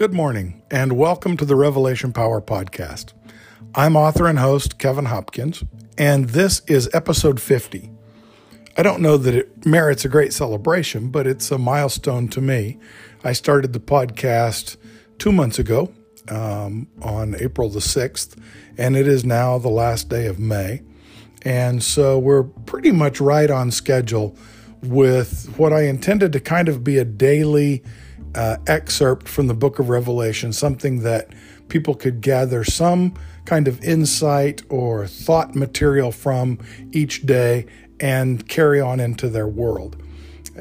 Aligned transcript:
Good 0.00 0.14
morning, 0.14 0.62
and 0.70 0.94
welcome 0.94 1.36
to 1.36 1.44
the 1.44 1.54
Revelation 1.54 2.10
Power 2.14 2.40
Podcast. 2.40 3.12
I'm 3.74 3.96
author 3.96 4.26
and 4.26 4.38
host 4.38 4.78
Kevin 4.78 5.04
Hopkins, 5.04 5.62
and 5.98 6.30
this 6.30 6.62
is 6.66 6.88
episode 6.94 7.38
50. 7.38 7.90
I 8.78 8.82
don't 8.82 9.02
know 9.02 9.18
that 9.18 9.34
it 9.34 9.66
merits 9.66 10.06
a 10.06 10.08
great 10.08 10.32
celebration, 10.32 11.10
but 11.10 11.26
it's 11.26 11.50
a 11.50 11.58
milestone 11.58 12.28
to 12.28 12.40
me. 12.40 12.78
I 13.24 13.34
started 13.34 13.74
the 13.74 13.78
podcast 13.78 14.78
two 15.18 15.32
months 15.32 15.58
ago 15.58 15.92
um, 16.30 16.88
on 17.02 17.36
April 17.38 17.68
the 17.68 17.80
6th, 17.80 18.38
and 18.78 18.96
it 18.96 19.06
is 19.06 19.22
now 19.22 19.58
the 19.58 19.68
last 19.68 20.08
day 20.08 20.24
of 20.24 20.38
May. 20.38 20.80
And 21.42 21.82
so 21.82 22.18
we're 22.18 22.44
pretty 22.44 22.90
much 22.90 23.20
right 23.20 23.50
on 23.50 23.70
schedule 23.70 24.34
with 24.82 25.58
what 25.58 25.74
I 25.74 25.82
intended 25.82 26.32
to 26.32 26.40
kind 26.40 26.70
of 26.70 26.82
be 26.82 26.96
a 26.96 27.04
daily 27.04 27.84
uh, 28.34 28.56
excerpt 28.66 29.28
from 29.28 29.46
the 29.46 29.54
book 29.54 29.78
of 29.78 29.88
Revelation, 29.88 30.52
something 30.52 31.00
that 31.00 31.30
people 31.68 31.94
could 31.94 32.20
gather 32.20 32.64
some 32.64 33.14
kind 33.44 33.66
of 33.66 33.82
insight 33.82 34.62
or 34.68 35.06
thought 35.06 35.54
material 35.54 36.12
from 36.12 36.58
each 36.92 37.26
day 37.26 37.66
and 37.98 38.48
carry 38.48 38.80
on 38.80 39.00
into 39.00 39.28
their 39.28 39.48
world. 39.48 40.02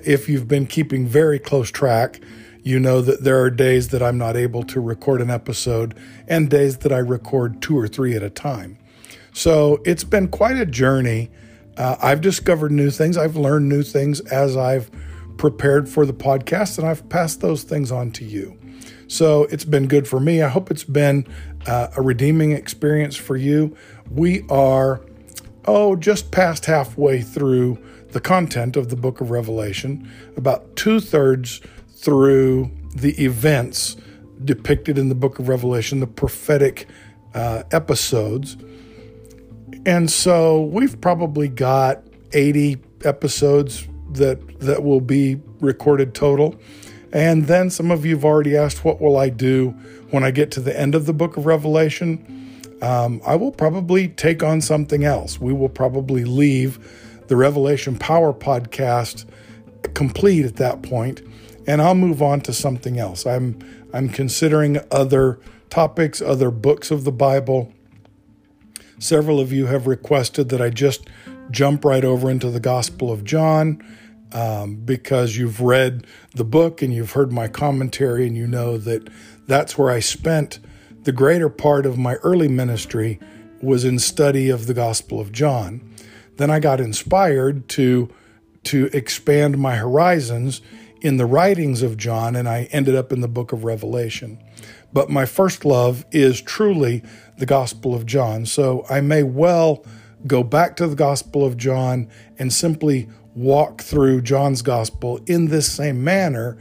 If 0.05 0.29
you've 0.29 0.47
been 0.47 0.65
keeping 0.65 1.07
very 1.07 1.39
close 1.39 1.71
track, 1.71 2.21
you 2.63 2.79
know 2.79 3.01
that 3.01 3.23
there 3.23 3.41
are 3.41 3.49
days 3.49 3.89
that 3.89 4.03
I'm 4.03 4.17
not 4.17 4.35
able 4.35 4.63
to 4.63 4.79
record 4.79 5.21
an 5.21 5.29
episode 5.29 5.97
and 6.27 6.49
days 6.49 6.79
that 6.79 6.91
I 6.91 6.97
record 6.97 7.61
two 7.61 7.77
or 7.77 7.87
three 7.87 8.15
at 8.15 8.23
a 8.23 8.29
time. 8.29 8.77
So 9.33 9.81
it's 9.85 10.03
been 10.03 10.27
quite 10.27 10.57
a 10.57 10.65
journey. 10.65 11.31
Uh, 11.77 11.95
I've 12.01 12.21
discovered 12.21 12.71
new 12.71 12.91
things, 12.91 13.17
I've 13.17 13.37
learned 13.37 13.69
new 13.69 13.83
things 13.83 14.19
as 14.19 14.57
I've 14.57 14.91
prepared 15.39 15.89
for 15.89 16.05
the 16.05 16.13
podcast, 16.13 16.77
and 16.77 16.87
I've 16.87 17.07
passed 17.09 17.41
those 17.41 17.63
things 17.63 17.91
on 17.91 18.11
to 18.11 18.25
you. 18.25 18.59
So 19.07 19.45
it's 19.45 19.65
been 19.65 19.87
good 19.87 20.07
for 20.07 20.19
me. 20.19 20.43
I 20.43 20.49
hope 20.49 20.69
it's 20.69 20.83
been 20.83 21.25
uh, 21.65 21.87
a 21.95 22.01
redeeming 22.01 22.51
experience 22.51 23.15
for 23.15 23.35
you. 23.35 23.75
We 24.11 24.45
are, 24.49 25.01
oh, 25.65 25.95
just 25.95 26.31
past 26.31 26.65
halfway 26.65 27.21
through 27.21 27.83
the 28.09 28.19
content 28.19 28.75
of 28.75 28.89
the 28.89 28.95
book 28.95 29.21
of 29.21 29.31
Revelation, 29.31 30.11
about 30.35 30.75
two 30.75 30.99
thirds 30.99 31.61
through 31.89 32.69
the 32.93 33.23
events 33.23 33.95
depicted 34.43 34.97
in 34.97 35.09
the 35.09 35.15
book 35.15 35.39
of 35.39 35.47
Revelation, 35.47 36.01
the 36.01 36.07
prophetic 36.07 36.87
uh, 37.33 37.63
episodes. 37.71 38.57
And 39.85 40.11
so 40.11 40.61
we've 40.61 40.99
probably 40.99 41.47
got 41.47 42.03
80 42.33 42.77
episodes 43.05 43.87
that 44.13 44.59
that 44.59 44.83
will 44.83 45.01
be 45.01 45.39
recorded 45.59 46.13
total. 46.13 46.55
And 47.11 47.47
then 47.47 47.69
some 47.69 47.89
of 47.91 48.05
you 48.05 48.15
have 48.15 48.25
already 48.25 48.55
asked, 48.55 48.85
what 48.85 49.01
will 49.01 49.17
I 49.17 49.29
do 49.29 49.69
when 50.11 50.23
I 50.23 50.31
get 50.31 50.51
to 50.51 50.59
the 50.59 50.79
end 50.79 50.93
of 50.93 51.05
the 51.05 51.13
book 51.13 51.37
of 51.37 51.45
Revelation? 51.45 52.61
Um, 52.81 53.21
I 53.25 53.35
will 53.35 53.51
probably 53.51 54.09
take 54.09 54.43
on 54.43 54.61
something 54.61 55.03
else. 55.03 55.41
We 55.41 55.51
will 55.51 55.69
probably 55.69 56.23
leave 56.23 56.79
the 57.27 57.35
Revelation 57.35 57.97
Power 57.97 58.33
podcast 58.33 59.25
complete 59.93 60.45
at 60.45 60.57
that 60.57 60.81
point, 60.81 61.21
and 61.67 61.81
I'll 61.81 61.95
move 61.95 62.21
on 62.21 62.41
to 62.41 62.53
something 62.53 62.99
else. 62.99 63.25
I'm 63.25 63.59
I'm 63.93 64.09
considering 64.09 64.79
other 64.91 65.39
topics, 65.69 66.21
other 66.21 66.51
books 66.51 66.91
of 66.91 67.03
the 67.03 67.11
Bible. 67.11 67.73
Several 68.99 69.39
of 69.39 69.51
you 69.51 69.65
have 69.67 69.87
requested 69.87 70.49
that 70.49 70.61
I 70.61 70.69
just 70.69 71.07
jump 71.51 71.85
right 71.85 72.03
over 72.03 72.29
into 72.29 72.49
the 72.49 72.59
Gospel 72.59 73.11
of 73.11 73.23
John 73.23 73.83
um, 74.31 74.75
because 74.75 75.37
you've 75.37 75.61
read 75.61 76.05
the 76.35 76.43
book 76.43 76.81
and 76.81 76.93
you've 76.93 77.11
heard 77.11 77.31
my 77.31 77.47
commentary, 77.47 78.27
and 78.27 78.35
you 78.35 78.47
know 78.47 78.77
that 78.77 79.09
that's 79.47 79.77
where 79.77 79.89
I 79.89 79.99
spent 79.99 80.59
the 81.03 81.11
greater 81.11 81.49
part 81.49 81.85
of 81.85 81.97
my 81.97 82.15
early 82.15 82.47
ministry 82.47 83.19
was 83.61 83.83
in 83.83 83.99
study 83.99 84.49
of 84.49 84.67
the 84.67 84.73
Gospel 84.73 85.19
of 85.19 85.31
John. 85.31 85.81
Then 86.37 86.49
I 86.49 86.59
got 86.59 86.79
inspired 86.79 87.67
to 87.69 88.09
to 88.65 88.89
expand 88.91 89.57
my 89.57 89.77
horizons 89.77 90.61
in 91.01 91.17
the 91.17 91.25
writings 91.25 91.81
of 91.81 91.97
John, 91.97 92.35
and 92.35 92.47
I 92.47 92.67
ended 92.71 92.93
up 92.93 93.11
in 93.11 93.21
the 93.21 93.27
book 93.27 93.53
of 93.53 93.63
Revelation. 93.63 94.37
But 94.91 95.09
my 95.09 95.25
first 95.25 95.63
love 95.63 96.05
is 96.11 96.41
truly 96.41 97.03
the 97.37 97.45
Gospel 97.45 97.95
of 97.95 98.05
John. 98.05 98.45
So 98.45 98.85
I 98.89 99.01
may 99.01 99.23
well 99.23 99.85
go 100.27 100.43
back 100.43 100.75
to 100.77 100.87
the 100.87 100.95
Gospel 100.95 101.45
of 101.45 101.57
John 101.57 102.09
and 102.37 102.51
simply 102.51 103.07
walk 103.35 103.81
through 103.81 104.21
John's 104.21 104.61
Gospel 104.61 105.19
in 105.25 105.47
this 105.47 105.71
same 105.71 106.03
manner, 106.03 106.57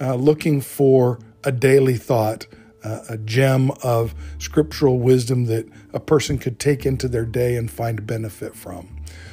uh, 0.00 0.14
looking 0.14 0.60
for 0.60 1.18
a 1.44 1.52
daily 1.52 1.96
thought, 1.96 2.46
uh, 2.84 3.00
a 3.08 3.18
gem 3.18 3.70
of 3.82 4.14
scriptural 4.38 4.98
wisdom 4.98 5.46
that 5.46 5.68
a 5.92 6.00
person 6.00 6.38
could 6.38 6.58
take 6.58 6.86
into 6.86 7.08
their 7.08 7.24
day 7.24 7.56
and 7.56 7.70
find 7.70 8.06
benefit 8.06 8.54
from. 8.54 8.88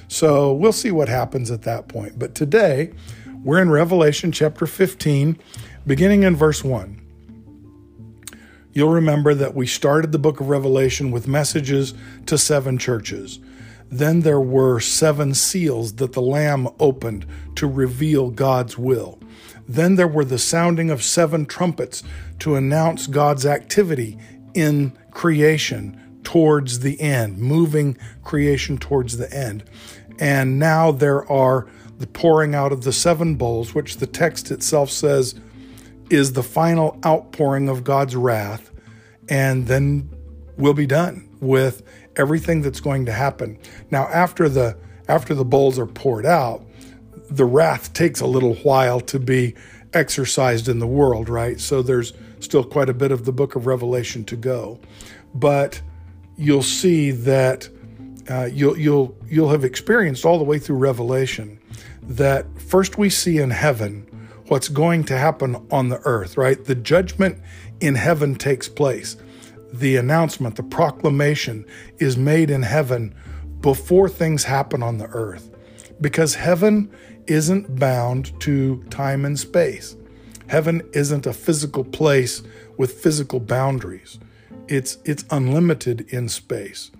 So 0.08 0.54
we'll 0.54 0.74
see 0.74 0.92
what 0.92 1.10
happens 1.10 1.52
at 1.52 1.64
that 1.64 1.88
point. 1.88 2.18
But 2.18 2.34
today, 2.34 2.94
we're 3.44 3.62
in 3.62 3.70
Revelation 3.70 4.32
chapter 4.32 4.66
15, 4.66 5.38
beginning 5.86 6.24
in 6.24 6.36
verse 6.36 6.64
1. 6.64 7.02
You'll 8.74 8.90
remember 8.90 9.34
that 9.34 9.56
we 9.56 9.68
started 9.68 10.12
the 10.12 10.20
book 10.20 10.40
of 10.40 10.50
Revelation 10.50 11.12
with 11.12 11.28
messages 11.28 11.94
to 12.28 12.38
seven 12.38 12.78
churches. 12.78 13.40
Then 13.90 14.22
there 14.22 14.40
were 14.40 14.80
seven 14.80 15.34
seals 15.34 15.94
that 15.94 16.14
the 16.14 16.22
Lamb 16.22 16.68
opened 16.80 17.26
to 17.56 17.68
reveal 17.68 18.30
God's 18.30 18.78
will. 18.78 19.20
Then 19.68 19.96
there 19.96 20.08
were 20.08 20.26
the 20.26 20.38
sounding 20.38 20.90
of 20.90 21.04
seven 21.04 21.46
trumpets 21.46 22.04
to 22.40 22.56
announce 22.56 23.08
God's 23.08 23.46
activity 23.46 24.18
in 24.54 24.98
creation 25.12 26.20
towards 26.24 26.80
the 26.80 27.00
end, 27.00 27.38
moving 27.38 27.98
creation 28.24 28.78
towards 28.78 29.18
the 29.18 29.34
end. 29.34 29.64
And 30.20 30.60
now 30.60 30.92
there 30.92 31.30
are 31.32 31.68
the 31.98 32.08
pouring 32.08 32.54
out 32.54 32.72
of 32.72 32.84
the 32.84 32.94
seven 32.94 33.36
bowls, 33.36 33.74
which 33.74 33.98
the 33.98 34.08
text 34.08 34.52
itself 34.52 34.90
says 34.90 35.36
is 36.10 36.34
the 36.34 36.44
final 36.44 37.00
outpouring 37.06 37.70
of 37.70 37.84
God's 37.84 38.16
wrath. 38.16 38.72
And 39.30 39.68
then 39.68 40.10
we'll 40.58 40.74
be 40.74 40.88
done 40.88 41.30
with 41.40 41.84
everything 42.18 42.62
that's 42.62 42.80
going 42.80 43.06
to 43.06 43.12
happen. 43.12 43.58
Now, 43.92 44.08
after 44.08 44.50
the 44.50 44.78
after 45.08 45.34
the 45.34 45.46
bowls 45.46 45.80
are 45.80 45.86
poured 45.86 46.26
out, 46.26 46.66
the 47.30 47.46
wrath 47.46 47.94
takes 47.94 48.20
a 48.20 48.26
little 48.26 48.56
while 48.56 49.00
to 49.02 49.20
be 49.20 49.56
exercised 49.94 50.68
in 50.68 50.80
the 50.80 50.88
world, 50.88 51.30
right? 51.30 51.60
So 51.60 51.82
there's 51.82 52.14
still 52.40 52.64
quite 52.64 52.90
a 52.90 52.94
bit 52.94 53.12
of 53.12 53.26
the 53.26 53.32
book 53.32 53.56
of 53.56 53.66
Revelation 53.66 54.26
to 54.26 54.36
go, 54.36 54.80
but 55.34 55.82
you'll 56.38 56.64
see 56.64 57.12
that 57.12 57.70
uh, 58.30 58.50
you'll 58.52 58.78
you'll 58.78 59.16
you'll 59.28 59.50
have 59.50 59.64
experienced 59.64 60.26
all 60.26 60.38
the 60.38 60.44
way 60.44 60.60
through 60.60 60.78
Revelation 60.78 61.60
that 62.04 62.46
first 62.60 62.98
we 62.98 63.10
see 63.10 63.38
in 63.38 63.50
heaven 63.50 64.06
what's 64.48 64.70
going 64.70 65.04
to 65.06 65.18
happen 65.18 65.56
on 65.72 65.90
the 65.90 66.00
earth, 66.06 66.38
right? 66.38 66.64
The 66.64 66.76
judgment 66.76 67.42
in 67.80 67.96
heaven 67.96 68.36
takes 68.36 68.70
place 68.70 69.18
the 69.74 69.96
announcement, 69.98 70.56
the 70.56 70.64
proclamation 70.64 71.66
is 71.98 72.18
made 72.18 72.50
in 72.50 72.64
heaven 72.64 73.14
before 73.62 74.10
things 74.10 74.44
happen 74.44 74.84
on 74.84 74.98
the 74.98 75.08
earth. 75.08 75.50
Because 76.00 76.36
heaven 76.36 76.92
isn't 77.28 77.80
bound 77.80 78.40
to 78.42 78.84
time 78.90 79.26
and 79.26 79.38
space. 79.38 79.96
Heaven 80.48 80.82
isn't 80.94 81.26
a 81.26 81.34
physical 81.34 81.84
place 81.84 82.42
with 82.78 82.94
physical 83.02 83.40
boundaries. 83.40 84.20
It's 84.68 84.98
it's 85.04 85.26
unlimited 85.30 86.02
in 86.10 86.30
space. 86.30 86.92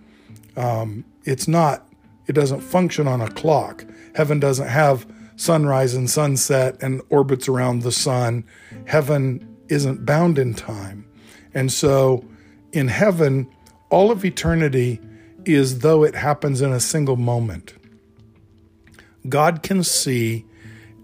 Um, 0.56 1.06
it's 1.24 1.48
not. 1.48 1.88
It 2.28 2.34
doesn't 2.34 2.62
function 2.62 3.08
on 3.08 3.22
a 3.22 3.30
clock. 3.30 3.86
Heaven 4.16 4.40
doesn't 4.40 4.68
have 4.68 5.06
sunrise 5.38 5.94
and 5.94 6.10
sunset 6.10 6.82
and 6.82 7.02
orbits 7.10 7.48
around 7.48 7.84
the 7.84 7.92
sun. 7.92 8.44
Heaven 8.86 9.56
isn't 9.70 10.06
bound 10.06 10.40
in 10.40 10.54
time, 10.54 11.06
and 11.54 11.72
so 11.72 12.26
in 12.72 12.88
heaven, 12.88 13.50
all 13.90 14.12
of 14.12 14.26
eternity 14.26 15.00
is 15.46 15.80
though 15.80 16.04
it 16.04 16.16
happens 16.16 16.62
in 16.62 16.72
a 16.72 16.80
single 16.80 17.16
moment. 17.16 17.74
God 19.28 19.64
can 19.64 19.84
see 19.84 20.46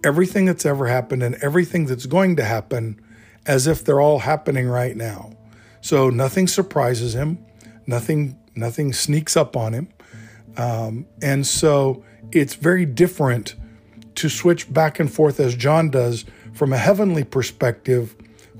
everything 0.03 0.45
that's 0.45 0.65
ever 0.65 0.87
happened 0.87 1.23
and 1.23 1.35
everything 1.35 1.85
that's 1.85 2.05
going 2.05 2.35
to 2.35 2.43
happen 2.43 2.99
as 3.45 3.67
if 3.67 3.83
they're 3.83 4.01
all 4.01 4.19
happening 4.19 4.67
right 4.67 4.95
now. 4.95 5.33
So 5.81 6.09
nothing 6.09 6.47
surprises 6.47 7.13
him, 7.13 7.39
nothing 7.87 8.37
nothing 8.55 8.93
sneaks 8.93 9.35
up 9.35 9.57
on 9.57 9.73
him, 9.73 9.89
um, 10.57 11.05
and 11.21 11.45
so 11.45 12.03
it's 12.31 12.55
very 12.55 12.85
different 12.85 13.55
to 14.15 14.29
switch 14.29 14.71
back 14.71 14.99
and 14.99 15.11
forth 15.11 15.39
as 15.39 15.55
John 15.55 15.89
does 15.89 16.23
from 16.53 16.71
a 16.71 16.77
heavenly 16.77 17.23
perspective, 17.23 18.15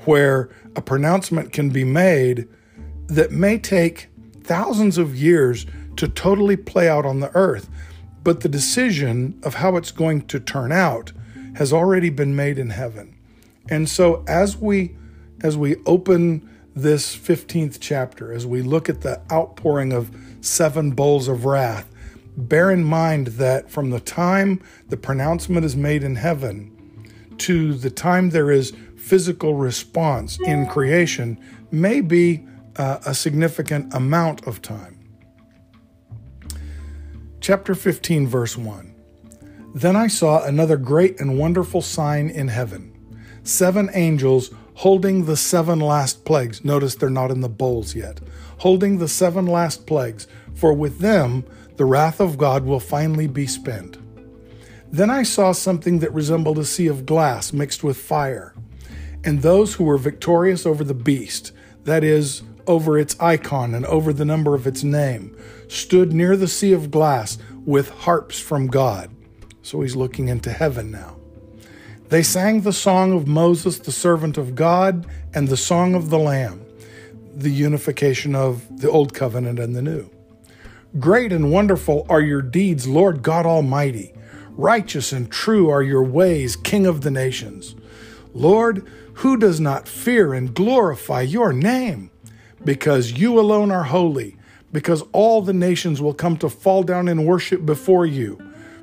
where 0.06 0.50
a 0.76 0.82
pronouncement 0.82 1.54
can 1.54 1.70
be 1.70 1.84
made 1.84 2.48
that 3.16 3.32
may 3.32 3.58
take 3.58 4.08
thousands 4.44 4.98
of 4.98 5.16
years 5.16 5.66
to 5.98 6.08
totally 6.08 6.58
play 6.58 6.90
out 6.90 7.06
on 7.06 7.20
the 7.20 7.34
earth. 7.36 7.70
But 8.24 8.42
the 8.42 8.50
decision 8.50 9.40
of 9.44 9.56
how 9.56 9.76
it's 9.76 9.92
going 9.92 10.24
to 10.28 10.40
turn 10.40 10.72
out 10.72 11.12
has 11.56 11.72
already 11.72 12.10
been 12.10 12.36
made 12.36 12.58
in 12.58 12.72
heaven. 12.72 13.16
And 13.70 13.88
so 13.88 14.24
as 14.28 14.58
we 14.58 14.96
as 15.42 15.58
we 15.58 15.76
open 15.86 16.50
this 16.74 17.16
15th 17.16 17.78
chapter, 17.82 18.32
as 18.32 18.48
we 18.48 18.62
look 18.62 18.88
at 18.88 19.02
the 19.02 19.22
outpouring 19.32 19.92
of 19.92 20.16
seven 20.42 20.92
bowls 20.92 21.28
of 21.28 21.44
wrath, 21.44 21.92
bear 22.38 22.72
in 22.72 22.84
mind 22.84 23.28
that 23.28 23.70
from 23.70 23.90
the 23.90 24.00
time 24.00 24.62
the 24.90 24.98
pronouncement 24.98 25.66
is 25.66 25.76
made 25.76 26.04
in 26.04 26.16
heaven 26.16 26.72
to 27.38 27.74
the 27.74 27.90
time 27.90 28.30
there 28.30 28.52
is 28.52 28.74
physical 28.96 29.56
response 29.56 30.40
in 30.46 30.66
creation 30.66 31.38
may 31.72 32.00
be 32.00 32.46
uh, 32.76 33.00
a 33.06 33.14
significant 33.14 33.94
amount 33.94 34.46
of 34.48 34.62
time. 34.62 35.00
Chapter 37.42 37.76
15, 37.76 38.28
verse 38.28 38.58
1. 38.58 38.94
Then 39.76 39.96
I 39.96 40.08
saw 40.08 40.46
another 40.46 40.78
great 40.78 41.20
and 41.20 41.38
wonderful 41.38 41.82
sign 41.82 42.30
in 42.30 42.48
heaven 42.48 42.92
seven 43.46 43.90
angels 43.94 44.52
holding 44.76 45.26
the 45.26 45.36
seven 45.36 45.80
last 45.80 46.24
plagues. 46.26 46.64
Notice 46.64 46.96
they're 46.96 47.10
not 47.10 47.32
in 47.32 47.42
the 47.42 47.50
bowls 47.50 47.94
yet. 47.94 48.20
Holding 48.60 48.98
the 48.98 49.08
seven 49.08 49.46
last 49.46 49.86
plagues, 49.86 50.28
for 50.54 50.74
with 50.74 51.00
them 51.00 51.44
the 51.76 51.86
wrath 51.86 52.20
of 52.20 52.38
God 52.38 52.66
will 52.66 52.80
finally 52.80 53.28
be 53.28 53.46
spent. 53.46 53.98
Then 54.92 55.10
I 55.10 55.24
saw 55.24 55.52
something 55.52 56.00
that 56.00 56.14
resembled 56.14 56.60
a 56.60 56.66
sea 56.66 56.88
of 56.88 57.06
glass 57.06 57.52
mixed 57.52 57.84
with 57.84 57.98
fire. 57.98 58.54
And 59.24 59.42
those 59.42 59.74
who 59.74 59.84
were 59.84 59.98
victorious 59.98 60.66
over 60.66 60.84
the 60.84 60.94
beast, 60.94 61.52
that 61.84 62.04
is, 62.04 62.44
over 62.68 62.98
its 62.98 63.20
icon 63.20 63.74
and 63.74 63.86
over 63.86 64.14
the 64.14 64.26
number 64.26 64.56
of 64.56 64.68
its 64.68 64.84
name, 64.84 65.38
stood 65.68 66.14
near 66.14 66.38
the 66.38 66.48
sea 66.48 66.74
of 66.74 66.92
glass 66.92 67.38
with 67.66 67.90
harps 67.90 68.40
from 68.40 68.68
God. 68.68 69.10
So 69.62 69.82
he's 69.82 69.96
looking 69.96 70.28
into 70.28 70.52
heaven 70.52 70.92
now. 70.92 71.18
They 72.10 72.22
sang 72.22 72.62
the 72.62 72.74
song 72.74 73.14
of 73.14 73.28
Moses, 73.28 73.80
the 73.80 73.92
servant 73.92 74.38
of 74.38 74.56
God, 74.56 75.08
and 75.34 75.48
the 75.48 75.58
song 75.58 75.96
of 75.96 76.10
the 76.10 76.20
Lamb, 76.20 76.64
the 77.36 77.50
unification 77.50 78.36
of 78.36 78.82
the 78.82 78.90
Old 78.90 79.14
Covenant 79.14 79.58
and 79.58 79.76
the 79.76 79.82
New. 79.82 80.10
Great 81.00 81.32
and 81.32 81.52
wonderful 81.52 82.06
are 82.10 82.22
your 82.22 82.44
deeds, 82.44 82.88
Lord 82.88 83.24
God 83.24 83.48
Almighty. 83.48 84.14
Righteous 84.52 85.12
and 85.12 85.32
true 85.32 85.72
are 85.72 85.82
your 85.82 86.04
ways, 86.04 86.56
King 86.56 86.86
of 86.86 87.02
the 87.02 87.10
nations. 87.10 87.74
Lord, 88.34 88.88
who 89.16 89.38
does 89.38 89.60
not 89.60 89.88
fear 89.88 90.34
and 90.34 90.54
glorify 90.54 91.22
your 91.22 91.52
name? 91.52 92.12
Because 92.66 93.14
you 93.14 93.40
alone 93.40 93.72
are 93.72 93.84
holy, 93.84 94.38
because 94.72 95.04
all 95.12 95.42
the 95.42 95.54
nations 95.54 96.02
will 96.02 96.14
come 96.14 96.38
to 96.38 96.50
fall 96.50 96.84
down 96.84 97.08
and 97.08 97.26
worship 97.26 97.66
before 97.66 98.06
you, 98.06 98.40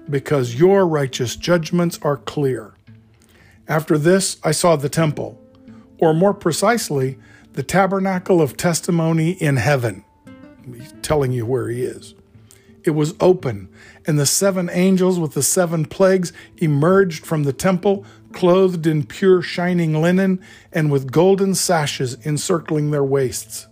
because 0.08 0.54
your 0.54 0.86
righteous 0.86 1.36
judgments 1.36 1.98
are 2.02 2.16
clear. 2.16 2.74
After 3.66 3.96
this, 3.96 4.38
I 4.42 4.52
saw 4.52 4.76
the 4.76 4.88
temple, 4.88 5.40
or 5.98 6.12
more 6.12 6.34
precisely, 6.34 7.18
the 7.52 7.62
tabernacle 7.62 8.40
of 8.40 8.56
testimony 8.56 9.32
in 9.32 9.56
heaven. 9.56 10.04
He's 10.64 10.94
telling 11.02 11.32
you 11.32 11.46
where 11.46 11.68
he 11.68 11.82
is. 11.82 12.14
It 12.84 12.90
was 12.90 13.14
open, 13.20 13.68
and 14.06 14.18
the 14.18 14.26
seven 14.26 14.70
angels 14.72 15.18
with 15.18 15.34
the 15.34 15.42
seven 15.42 15.84
plagues 15.84 16.32
emerged 16.56 17.26
from 17.26 17.42
the 17.42 17.52
temple, 17.52 18.04
clothed 18.32 18.86
in 18.86 19.04
pure 19.04 19.42
shining 19.42 20.00
linen 20.00 20.40
and 20.72 20.90
with 20.90 21.12
golden 21.12 21.54
sashes 21.54 22.16
encircling 22.24 22.90
their 22.90 23.04
waists. 23.04 23.66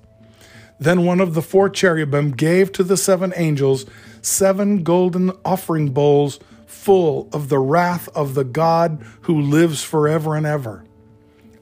Then 0.81 1.05
one 1.05 1.21
of 1.21 1.35
the 1.35 1.43
four 1.43 1.69
cherubim 1.69 2.31
gave 2.31 2.73
to 2.73 2.85
the 2.85 2.97
seven 2.97 3.33
angels 3.37 3.87
seven 4.23 4.83
golden 4.83 5.33
offering 5.45 5.91
bowls 5.91 6.39
full 6.67 7.29
of 7.33 7.49
the 7.49 7.59
wrath 7.59 8.09
of 8.15 8.35
the 8.35 8.45
God 8.45 9.05
who 9.23 9.41
lives 9.41 9.83
forever 9.83 10.37
and 10.37 10.47
ever. 10.47 10.85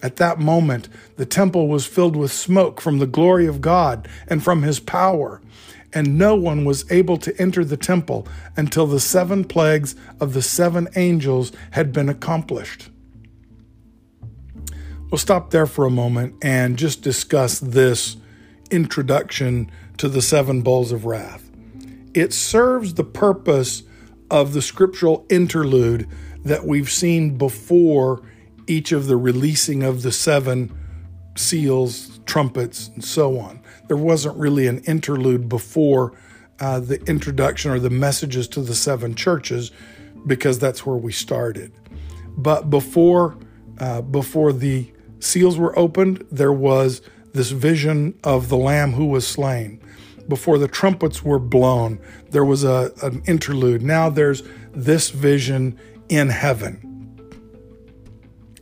At 0.03 0.17
that 0.17 0.39
moment, 0.39 0.89
the 1.17 1.27
temple 1.27 1.69
was 1.69 1.87
filled 1.87 2.17
with 2.17 2.31
smoke 2.31 2.81
from 2.81 2.99
the 2.99 3.07
glory 3.07 3.47
of 3.47 3.61
God 3.61 4.09
and 4.29 4.43
from 4.43 4.63
his 4.63 4.79
power, 4.79 5.41
and 5.93 6.19
no 6.19 6.35
one 6.35 6.65
was 6.65 6.91
able 6.93 7.17
to 7.19 7.41
enter 7.41 7.65
the 7.65 7.77
temple 7.77 8.29
until 8.57 8.87
the 8.87 9.01
seven 9.01 9.45
plagues 9.45 9.97
of 10.21 10.35
the 10.35 10.43
seven 10.43 10.89
angels 10.97 11.51
had 11.71 11.93
been 11.93 12.09
accomplished. 12.09 12.91
We'll 15.11 15.19
stop 15.19 15.51
there 15.51 15.67
for 15.67 15.87
a 15.87 15.91
moment 15.91 16.35
and 16.43 16.77
just 16.77 17.01
discuss 17.01 17.59
this 17.59 18.17
introduction 18.71 19.71
to 19.99 20.09
the 20.09 20.23
seven 20.23 20.63
bowls 20.63 20.93
of 20.93 21.05
wrath. 21.05 21.51
It 22.15 22.33
serves 22.33 22.95
the 22.95 23.05
purpose 23.05 23.83
of 24.31 24.53
the 24.53 24.63
scriptural 24.63 25.27
interlude 25.29 26.09
that 26.45 26.65
we've 26.65 26.91
seen 26.91 27.37
before 27.37 28.23
each 28.67 28.93
of 28.93 29.07
the 29.07 29.17
releasing 29.17 29.83
of 29.83 30.03
the 30.03 30.13
seven 30.13 30.77
seals, 31.37 32.21
trumpets, 32.27 32.89
and 32.89 33.05
so 33.05 33.39
on. 33.39 33.61
There 33.89 33.97
wasn't 33.97 34.37
really 34.37 34.67
an 34.67 34.79
interlude 34.81 35.49
before 35.49 36.13
uh, 36.59 36.81
the 36.81 37.01
introduction 37.05 37.71
or 37.71 37.79
the 37.79 37.91
messages 37.91 38.49
to 38.49 38.63
the 38.63 38.75
seven 38.75 39.15
churches 39.15 39.71
because 40.27 40.59
that's 40.59 40.85
where 40.85 40.97
we 40.97 41.13
started. 41.13 41.73
But 42.37 42.71
before 42.71 43.37
uh, 43.79 44.01
before 44.01 44.53
the 44.55 44.91
seals 45.21 45.59
were 45.59 45.79
opened, 45.79 46.27
there 46.31 46.53
was 46.53 47.03
this 47.37 47.51
vision 47.51 48.19
of 48.25 48.49
the 48.49 48.57
Lamb 48.57 48.93
who 48.93 49.07
was 49.07 49.27
slain 49.27 49.81
before 50.29 50.59
the 50.59 50.69
trumpets 50.69 51.23
were 51.23 51.39
blown, 51.39 52.01
there 52.31 52.45
was 52.45 52.65
a, 52.65 52.93
an 53.03 53.23
interlude. 53.27 53.83
Now 53.83 54.11
there's 54.11 54.43
this 54.73 55.11
vision 55.11 55.79
in 56.09 56.29
heaven. 56.31 56.83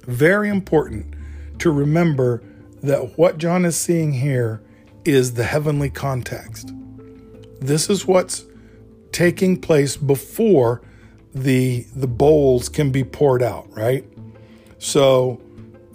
Very 0.06 0.49
important 0.49 1.15
to 1.59 1.71
remember 1.71 2.43
that 2.82 3.17
what 3.19 3.38
John 3.38 3.65
is 3.65 3.76
seeing 3.76 4.12
here 4.12 4.62
is 5.05 5.35
the 5.35 5.44
heavenly 5.44 5.91
context. 5.91 6.73
This 7.61 7.88
is 7.88 8.06
what's 8.06 8.44
taking 9.12 9.61
place 9.61 9.97
before 9.97 10.82
the 11.35 11.87
the 11.94 12.06
bowls 12.06 12.69
can 12.69 12.91
be 12.91 13.03
poured 13.03 13.43
out, 13.43 13.67
right? 13.75 14.05
So 14.79 15.41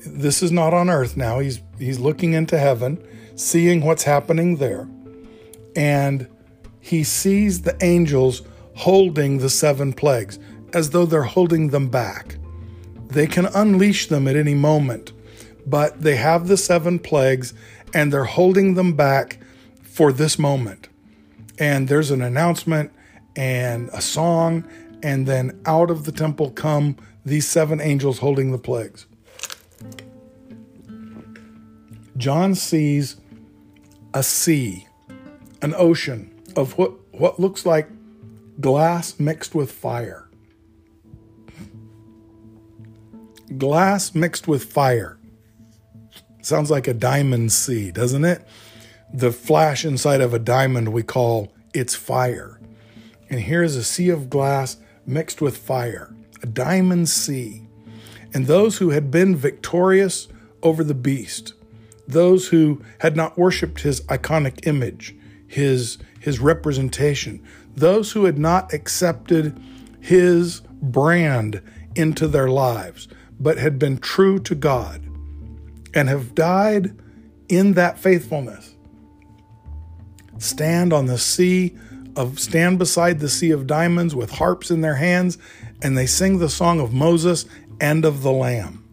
this 0.06 0.42
is 0.42 0.52
not 0.52 0.74
on 0.74 0.90
earth 0.90 1.18
now. 1.18 1.40
He's 1.40 1.62
he's 1.78 2.00
looking 2.00 2.34
into 2.34 2.58
heaven, 2.58 3.04
seeing 3.36 3.82
what's 3.82 4.04
happening 4.04 4.58
there 4.58 4.88
and 5.76 6.28
he 6.80 7.04
sees 7.04 7.62
the 7.62 7.78
angels 7.82 8.42
holding 8.76 9.40
the 9.40 9.50
seven 9.50 9.94
plagues 9.94 10.40
as 10.74 10.90
though 10.92 11.06
they're 11.06 11.24
holding 11.24 11.70
them 11.70 11.90
back. 11.90 12.38
They 13.08 13.28
can 13.28 13.48
unleash 13.48 14.08
them 14.08 14.28
at 14.28 14.36
any 14.36 14.54
moment, 14.54 15.14
but 15.66 16.02
they 16.02 16.16
have 16.16 16.48
the 16.48 16.58
seven 16.58 17.00
plagues 17.00 17.54
and 17.94 18.14
they're 18.14 18.24
holding 18.24 18.76
them 18.76 18.94
back 18.94 19.40
for 19.82 20.12
this 20.12 20.38
moment. 20.38 20.90
And 21.58 21.88
there's 21.88 22.12
an 22.12 22.22
announcement 22.22 22.92
and 23.36 23.90
a 23.94 24.02
song, 24.02 24.66
and 25.02 25.28
then 25.28 25.60
out 25.66 25.90
of 25.90 26.06
the 26.06 26.12
temple 26.12 26.52
come 26.52 26.96
these 27.26 27.48
seven 27.48 27.82
angels 27.82 28.20
holding 28.20 28.52
the 28.52 28.58
plagues. 28.58 29.06
John 32.20 32.54
sees 32.54 33.16
a 34.14 34.24
sea 34.24 34.86
an 35.62 35.74
ocean 35.78 36.30
of 36.58 36.78
what, 36.78 36.92
what 37.14 37.40
looks 37.40 37.66
like 37.66 37.88
glass 38.60 39.18
mixed 39.22 39.56
with 39.56 39.72
fire. 39.72 40.30
Glass 43.58 44.14
mixed 44.14 44.50
with 44.50 44.66
fire. 44.66 45.18
Sounds 46.42 46.70
like 46.70 46.90
a 46.90 46.94
diamond 46.94 47.54
sea, 47.54 47.90
doesn't 47.90 48.26
it? 48.26 48.46
The 49.14 49.32
flash 49.32 49.86
inside 49.86 50.20
of 50.20 50.34
a 50.34 50.40
diamond 50.40 50.90
we 50.90 51.04
call 51.04 51.54
its 51.74 51.96
fire. 51.96 52.60
And 53.30 53.40
here 53.40 53.64
is 53.64 53.78
a 53.78 53.84
sea 53.84 54.10
of 54.10 54.30
glass 54.30 54.76
mixed 55.06 55.42
with 55.42 55.56
fire, 55.56 56.14
a 56.44 56.48
diamond 56.48 57.08
sea. 57.08 57.70
And 58.34 58.46
those 58.46 58.78
who 58.78 58.90
had 58.90 59.10
been 59.10 59.38
victorious 59.38 60.28
over 60.62 60.84
the 60.84 60.94
beast, 60.94 61.54
those 62.10 62.48
who 62.48 62.82
had 63.00 63.16
not 63.16 63.38
worshiped 63.38 63.82
his 63.82 64.02
iconic 64.02 64.66
image, 64.66 65.16
his, 65.48 66.00
his 66.20 66.40
representation. 66.40 67.42
Those 67.76 68.12
who 68.12 68.26
had 68.26 68.40
not 68.40 68.74
accepted 68.74 69.62
his 70.02 70.62
brand 70.82 71.62
into 71.96 72.28
their 72.28 72.50
lives, 72.50 73.08
but 73.40 73.60
had 73.60 73.78
been 73.78 74.00
true 74.00 74.40
to 74.40 74.56
God 74.56 75.08
and 75.94 76.10
have 76.10 76.34
died 76.34 76.98
in 77.48 77.74
that 77.74 78.00
faithfulness. 78.00 78.76
Stand 80.40 80.92
on 80.92 81.06
the 81.06 81.18
sea 81.18 81.78
of 82.16 82.40
stand 82.40 82.80
beside 82.80 83.20
the 83.20 83.30
sea 83.30 83.52
of 83.52 83.68
diamonds 83.68 84.16
with 84.16 84.32
harps 84.32 84.72
in 84.72 84.82
their 84.82 84.96
hands, 84.96 85.38
and 85.84 85.96
they 85.96 86.08
sing 86.08 86.40
the 86.40 86.50
song 86.50 86.80
of 86.80 86.92
Moses 86.92 87.46
and 87.80 88.04
of 88.04 88.24
the 88.24 88.32
Lamb. 88.32 88.84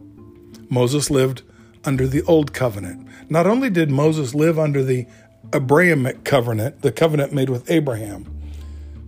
Moses 0.69 1.09
lived 1.09 1.41
under 1.87 2.05
the 2.05 2.21
old 2.23 2.53
covenant. 2.53 3.07
Not 3.29 3.47
only 3.47 3.69
did 3.69 3.89
Moses 3.89 4.35
live 4.35 4.59
under 4.59 4.83
the 4.83 5.07
Abrahamic 5.53 6.25
covenant, 6.25 6.81
the 6.81 6.91
covenant 6.91 7.31
made 7.31 7.49
with 7.49 7.71
Abraham, 7.71 8.25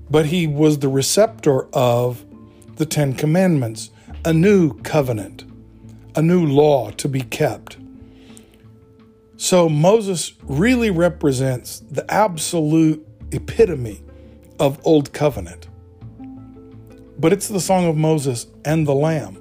but 0.10 0.28
he 0.28 0.48
was 0.48 0.80
the 0.80 0.88
receptor 0.88 1.68
of 1.76 2.26
the 2.78 2.86
Ten 2.86 3.14
Commandments, 3.14 3.92
a 4.24 4.32
new 4.32 4.74
covenant, 4.80 5.44
a 6.16 6.22
new 6.22 6.46
law 6.46 6.92
to 6.92 7.10
be 7.10 7.22
kept. 7.22 7.78
So 9.36 9.68
Moses 9.68 10.34
really 10.44 10.90
represents 10.90 11.82
the 11.82 12.10
absolute 12.10 13.06
epitome 13.32 14.02
of 14.58 14.80
Old 14.86 15.12
Covenant. 15.12 15.68
But 17.18 17.34
it's 17.34 17.50
the 17.50 17.60
song 17.60 17.88
of 17.88 17.98
Moses 17.98 18.48
and 18.64 18.88
the 18.88 18.96
Lamb, 18.96 19.38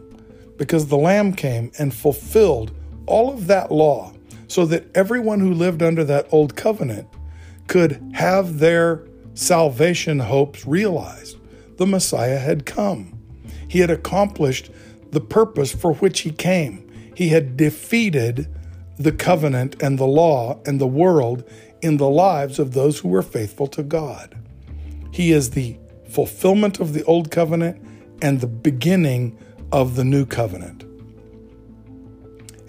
because 0.57 0.88
the 0.88 0.99
Lamb 0.99 1.33
came 1.33 1.71
and 1.78 1.95
fulfilled 1.95 2.73
all 3.08 3.32
of 3.32 3.46
that 3.48 3.72
law 3.72 4.12
so 4.46 4.64
that 4.66 4.86
everyone 4.94 5.40
who 5.40 5.52
lived 5.52 5.82
under 5.82 6.04
that 6.04 6.28
Old 6.32 6.56
Covenant 6.56 7.08
could 7.66 8.02
have 8.14 8.58
their 8.58 9.04
salvation 9.34 10.18
hopes 10.18 10.66
realized. 10.66 11.36
The 11.76 11.86
Messiah 11.86 12.38
had 12.38 12.66
come, 12.66 13.18
he 13.68 13.80
had 13.80 13.90
accomplished 13.90 14.70
the 15.10 15.20
purpose 15.20 15.72
for 15.72 15.94
which 15.94 16.20
he 16.20 16.30
came. 16.30 16.90
He 17.14 17.28
had 17.28 17.56
defeated 17.56 18.48
the 18.98 19.12
covenant 19.12 19.80
and 19.82 19.98
the 19.98 20.06
law 20.06 20.60
and 20.66 20.80
the 20.80 20.86
world 20.86 21.48
in 21.82 21.98
the 21.98 22.08
lives 22.08 22.58
of 22.58 22.72
those 22.72 22.98
who 22.98 23.08
were 23.08 23.22
faithful 23.22 23.66
to 23.68 23.82
God. 23.82 24.36
He 25.12 25.32
is 25.32 25.50
the 25.50 25.78
fulfillment 26.08 26.80
of 26.80 26.92
the 26.92 27.04
old 27.04 27.30
covenant 27.30 27.80
and 28.22 28.40
the 28.40 28.46
beginning 28.46 29.38
of 29.70 29.94
the 29.94 30.04
new 30.04 30.26
covenant. 30.26 30.84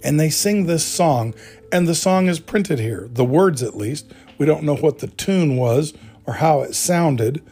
And 0.03 0.19
they 0.19 0.29
sing 0.29 0.65
this 0.65 0.85
song, 0.85 1.33
and 1.71 1.87
the 1.87 1.95
song 1.95 2.27
is 2.27 2.39
printed 2.39 2.79
here, 2.79 3.09
the 3.11 3.25
words 3.25 3.61
at 3.63 3.75
least. 3.75 4.11
We 4.37 4.45
don't 4.45 4.63
know 4.63 4.75
what 4.75 4.99
the 4.99 5.07
tune 5.07 5.57
was 5.57 5.93
or 6.25 6.35
how 6.35 6.61
it 6.61 6.75
sounded. 6.75 7.43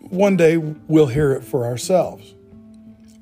One 0.00 0.36
day 0.36 0.56
we'll 0.56 1.06
hear 1.06 1.32
it 1.32 1.44
for 1.44 1.64
ourselves. 1.66 2.34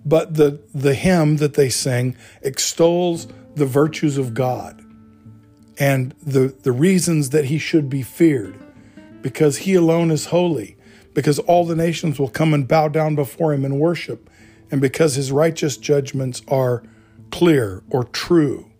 But 0.05 0.35
the, 0.35 0.61
the 0.75 0.95
hymn 0.95 1.37
that 1.39 1.55
they 1.55 1.69
sing 1.69 2.17
extols 2.43 3.29
the 3.55 3.67
virtues 3.67 4.17
of 4.17 4.33
God 4.35 4.83
and 5.79 6.15
the, 6.23 6.55
the 6.63 6.73
reasons 6.73 7.31
that 7.31 7.47
he 7.47 7.59
should 7.59 7.89
be 7.89 8.03
feared, 8.03 8.55
because 9.23 9.59
he 9.59 9.75
alone 9.75 10.11
is 10.11 10.27
holy, 10.27 10.77
because 11.15 11.39
all 11.41 11.65
the 11.65 11.75
nations 11.75 12.19
will 12.19 12.29
come 12.29 12.55
and 12.55 12.69
bow 12.69 12.89
down 12.89 13.15
before 13.15 13.53
him 13.53 13.65
and 13.65 13.81
worship, 13.81 14.31
and 14.71 14.81
because 14.81 15.15
his 15.17 15.33
righteous 15.33 15.77
judgments 15.77 16.43
are 16.49 16.83
clear 17.31 17.83
or 17.91 18.05
true. 18.05 18.71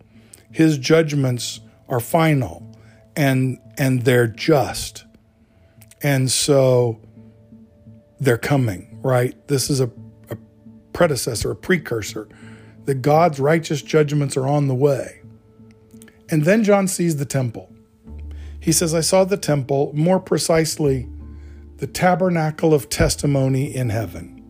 His 0.51 0.77
judgments 0.77 1.61
are 1.89 1.99
final 1.99 2.75
and 3.15 3.59
and 3.77 4.03
they're 4.03 4.27
just. 4.27 5.05
And 6.03 6.31
so 6.31 6.99
they're 8.19 8.37
coming, 8.37 8.99
right? 9.01 9.35
This 9.47 9.69
is 9.69 9.79
a, 9.79 9.89
a 10.29 10.37
predecessor, 10.93 11.51
a 11.51 11.55
precursor, 11.55 12.27
that 12.85 13.01
God's 13.01 13.39
righteous 13.39 13.81
judgments 13.81 14.35
are 14.37 14.47
on 14.47 14.67
the 14.67 14.75
way. 14.75 15.21
And 16.29 16.45
then 16.45 16.63
John 16.63 16.87
sees 16.87 17.17
the 17.17 17.25
temple. 17.25 17.73
He 18.59 18.71
says, 18.71 18.93
I 18.93 19.01
saw 19.01 19.23
the 19.23 19.37
temple, 19.37 19.91
more 19.93 20.19
precisely, 20.19 21.09
the 21.77 21.87
tabernacle 21.87 22.73
of 22.73 22.89
testimony 22.89 23.75
in 23.75 23.89
heaven. 23.89 24.40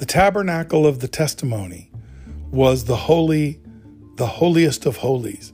The 0.00 0.06
tabernacle 0.06 0.86
of 0.86 1.00
the 1.00 1.08
testimony 1.08 1.90
was 2.50 2.86
the 2.86 2.96
holy, 2.96 3.60
the 4.16 4.26
holiest 4.26 4.86
of 4.86 4.96
holies, 4.96 5.52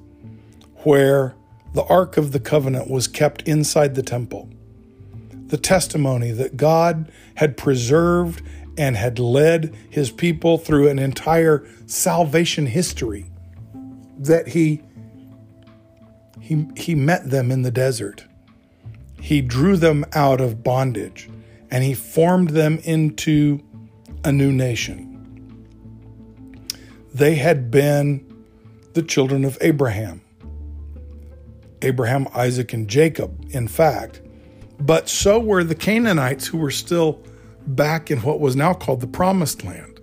where 0.84 1.34
the 1.74 1.82
Ark 1.82 2.16
of 2.16 2.30
the 2.30 2.38
Covenant 2.38 2.88
was 2.88 3.08
kept 3.08 3.42
inside 3.42 3.96
the 3.96 4.04
temple. 4.04 4.48
The 5.48 5.56
testimony 5.56 6.30
that 6.30 6.56
God 6.56 7.10
had 7.34 7.56
preserved 7.56 8.40
and 8.78 8.96
had 8.96 9.18
led 9.18 9.74
his 9.90 10.12
people 10.12 10.58
through 10.58 10.90
an 10.90 11.00
entire 11.00 11.66
salvation 11.86 12.66
history 12.66 13.26
that 14.16 14.46
he 14.46 14.80
he 16.40 16.68
he 16.76 16.94
met 16.94 17.30
them 17.30 17.50
in 17.50 17.62
the 17.62 17.72
desert. 17.72 18.24
He 19.20 19.40
drew 19.40 19.76
them 19.76 20.04
out 20.12 20.40
of 20.40 20.62
bondage 20.62 21.28
and 21.68 21.82
he 21.82 21.94
formed 21.94 22.50
them 22.50 22.78
into 22.84 23.60
a 24.26 24.32
new 24.32 24.52
nation. 24.52 25.12
They 27.14 27.36
had 27.36 27.70
been 27.70 28.44
the 28.92 29.02
children 29.02 29.44
of 29.44 29.56
Abraham. 29.60 30.20
Abraham, 31.82 32.26
Isaac, 32.34 32.72
and 32.72 32.88
Jacob, 32.88 33.46
in 33.50 33.68
fact. 33.68 34.20
But 34.80 35.08
so 35.08 35.38
were 35.38 35.64
the 35.64 35.74
Canaanites 35.74 36.46
who 36.46 36.58
were 36.58 36.70
still 36.70 37.22
back 37.66 38.10
in 38.10 38.18
what 38.20 38.40
was 38.40 38.56
now 38.56 38.74
called 38.74 39.00
the 39.00 39.06
Promised 39.06 39.64
Land. 39.64 39.96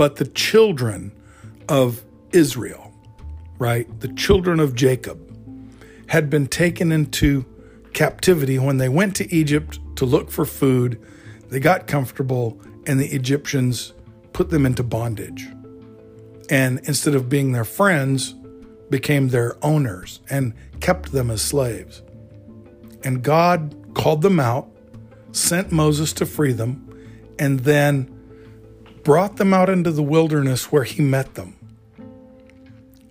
but 0.00 0.16
the 0.16 0.24
children 0.28 1.12
of 1.68 2.02
Israel, 2.32 2.90
right? 3.58 3.86
The 4.00 4.08
children 4.14 4.58
of 4.58 4.74
Jacob 4.74 5.20
had 6.06 6.30
been 6.30 6.46
taken 6.46 6.90
into 6.90 7.44
captivity 7.92 8.58
when 8.58 8.78
they 8.78 8.88
went 8.88 9.16
to 9.16 9.34
Egypt 9.34 9.78
to 9.96 10.04
look 10.04 10.30
for 10.30 10.44
food. 10.44 11.00
They 11.48 11.60
got 11.60 11.86
comfortable, 11.86 12.60
and 12.86 13.00
the 13.00 13.08
Egyptians 13.08 13.92
put 14.32 14.50
them 14.50 14.64
into 14.66 14.82
bondage. 14.82 15.48
And 16.48 16.80
instead 16.84 17.14
of 17.14 17.28
being 17.28 17.52
their 17.52 17.64
friends, 17.64 18.34
became 18.90 19.28
their 19.28 19.56
owners 19.64 20.20
and 20.28 20.52
kept 20.80 21.12
them 21.12 21.30
as 21.30 21.40
slaves. 21.40 22.02
And 23.04 23.22
God 23.22 23.74
called 23.94 24.22
them 24.22 24.40
out, 24.40 24.68
sent 25.32 25.72
Moses 25.72 26.12
to 26.14 26.26
free 26.26 26.52
them, 26.52 26.86
and 27.38 27.60
then 27.60 28.10
brought 29.04 29.36
them 29.36 29.54
out 29.54 29.70
into 29.70 29.92
the 29.92 30.02
wilderness 30.02 30.70
where 30.70 30.84
he 30.84 31.00
met 31.00 31.34
them. 31.34 31.56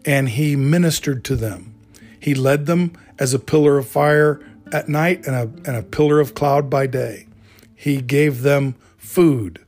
And 0.06 0.30
he 0.30 0.56
ministered 0.56 1.24
to 1.26 1.36
them. 1.36 1.74
He 2.20 2.36
led 2.36 2.66
them 2.66 2.94
as 3.18 3.34
a 3.34 3.40
pillar 3.40 3.78
of 3.78 3.88
fire 3.88 4.46
at 4.72 4.90
night 4.90 5.26
and 5.26 5.36
a, 5.36 5.70
and 5.70 5.78
a 5.78 5.84
pillar 5.84 6.20
of 6.20 6.36
cloud 6.36 6.70
by 6.70 6.88
day. 6.88 7.28
He 7.76 8.02
gave 8.02 8.42
them 8.42 8.76
food, 8.98 9.66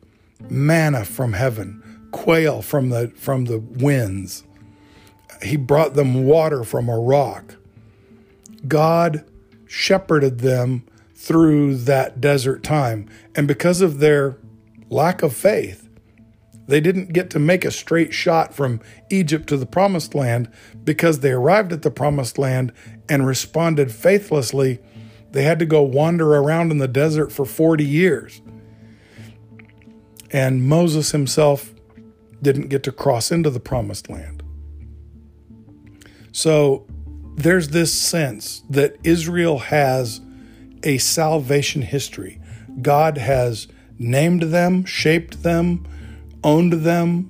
manna 0.50 1.06
from 1.06 1.34
heaven, 1.34 2.10
quail 2.12 2.62
from 2.62 2.90
the, 2.90 3.10
from 3.16 3.46
the 3.46 3.60
winds. 3.60 4.44
He 5.42 5.58
brought 5.58 5.94
them 5.94 6.26
water 6.26 6.64
from 6.64 6.90
a 6.90 7.00
rock. 7.00 7.56
God 8.68 9.26
shepherded 9.68 10.40
them 10.40 10.84
through 11.16 11.76
that 11.76 12.20
desert 12.20 12.64
time. 12.64 13.10
And 13.36 13.48
because 13.48 13.82
of 13.82 14.00
their 14.00 14.38
lack 14.90 15.24
of 15.24 15.34
faith, 15.34 15.88
they 16.68 16.80
didn't 16.80 17.14
get 17.14 17.30
to 17.32 17.40
make 17.40 17.66
a 17.66 17.72
straight 17.72 18.14
shot 18.14 18.54
from 18.54 18.82
Egypt 19.10 19.48
to 19.48 19.58
the 19.58 19.66
promised 19.66 20.16
land 20.16 20.50
because 20.84 21.20
they 21.20 21.32
arrived 21.32 21.74
at 21.74 21.82
the 21.82 21.92
promised 21.92 22.38
land 22.38 22.72
and 23.10 23.26
responded 23.26 23.92
faithlessly. 23.92 24.80
They 25.32 25.44
had 25.44 25.60
to 25.60 25.66
go 25.66 25.82
wander 25.82 26.36
around 26.36 26.72
in 26.72 26.78
the 26.78 26.88
desert 26.88 27.32
for 27.32 27.46
40 27.46 27.84
years. 27.84 28.42
And 30.32 30.64
Moses 30.64 31.12
himself 31.12 31.74
didn't 32.42 32.70
get 32.70 32.84
to 32.84 32.92
cross 32.92 33.32
into 33.32 33.50
the 33.50 33.60
promised 33.60 34.10
land. 34.10 34.44
So 36.32 36.86
there's 37.36 37.70
this 37.70 37.94
sense 37.94 38.64
that 38.70 38.98
Israel 39.04 39.60
has 39.60 40.22
a 40.84 40.98
salvation 40.98 41.82
history. 41.82 42.40
God 42.82 43.18
has 43.18 43.68
named 44.00 44.44
them, 44.44 44.86
shaped 44.86 45.44
them, 45.44 45.88
owned 46.44 46.74
them, 46.74 47.30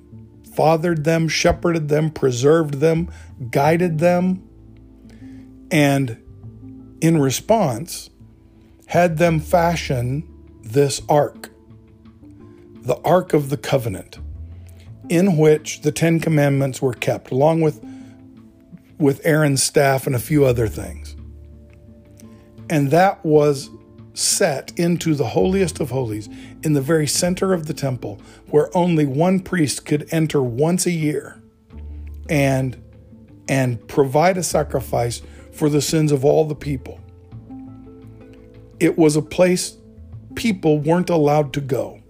fathered 0.54 1.04
them, 1.04 1.28
shepherded 1.28 1.88
them, 1.88 2.10
preserved 2.10 2.74
them, 2.74 3.10
guided 3.50 3.98
them, 3.98 4.48
and 5.70 6.21
in 7.02 7.20
response, 7.20 8.08
had 8.86 9.18
them 9.18 9.40
fashion 9.40 10.26
this 10.62 11.02
ark, 11.08 11.50
the 12.82 12.96
Ark 13.04 13.34
of 13.34 13.50
the 13.50 13.56
Covenant, 13.56 14.18
in 15.08 15.36
which 15.36 15.82
the 15.82 15.90
Ten 15.90 16.20
Commandments 16.20 16.80
were 16.80 16.94
kept, 16.94 17.32
along 17.32 17.60
with, 17.60 17.84
with 18.98 19.20
Aaron's 19.26 19.62
staff 19.62 20.06
and 20.06 20.14
a 20.14 20.20
few 20.20 20.44
other 20.44 20.68
things. 20.68 21.16
And 22.70 22.92
that 22.92 23.22
was 23.24 23.68
set 24.14 24.72
into 24.78 25.14
the 25.14 25.26
holiest 25.26 25.80
of 25.80 25.90
holies 25.90 26.28
in 26.62 26.74
the 26.74 26.80
very 26.80 27.08
center 27.08 27.52
of 27.52 27.66
the 27.66 27.74
temple 27.74 28.20
where 28.50 28.74
only 28.76 29.06
one 29.06 29.40
priest 29.40 29.84
could 29.86 30.06
enter 30.12 30.40
once 30.40 30.86
a 30.86 30.90
year 30.90 31.42
and 32.28 32.76
and 33.48 33.86
provide 33.88 34.36
a 34.36 34.42
sacrifice 34.42 35.22
for 35.52 35.68
the 35.68 35.82
sins 35.82 36.10
of 36.10 36.24
all 36.24 36.44
the 36.44 36.54
people. 36.54 36.98
It 38.80 38.98
was 38.98 39.14
a 39.14 39.22
place 39.22 39.76
people 40.34 40.78
weren't 40.78 41.10
allowed 41.10 41.52
to 41.52 41.60
go. 41.60 42.00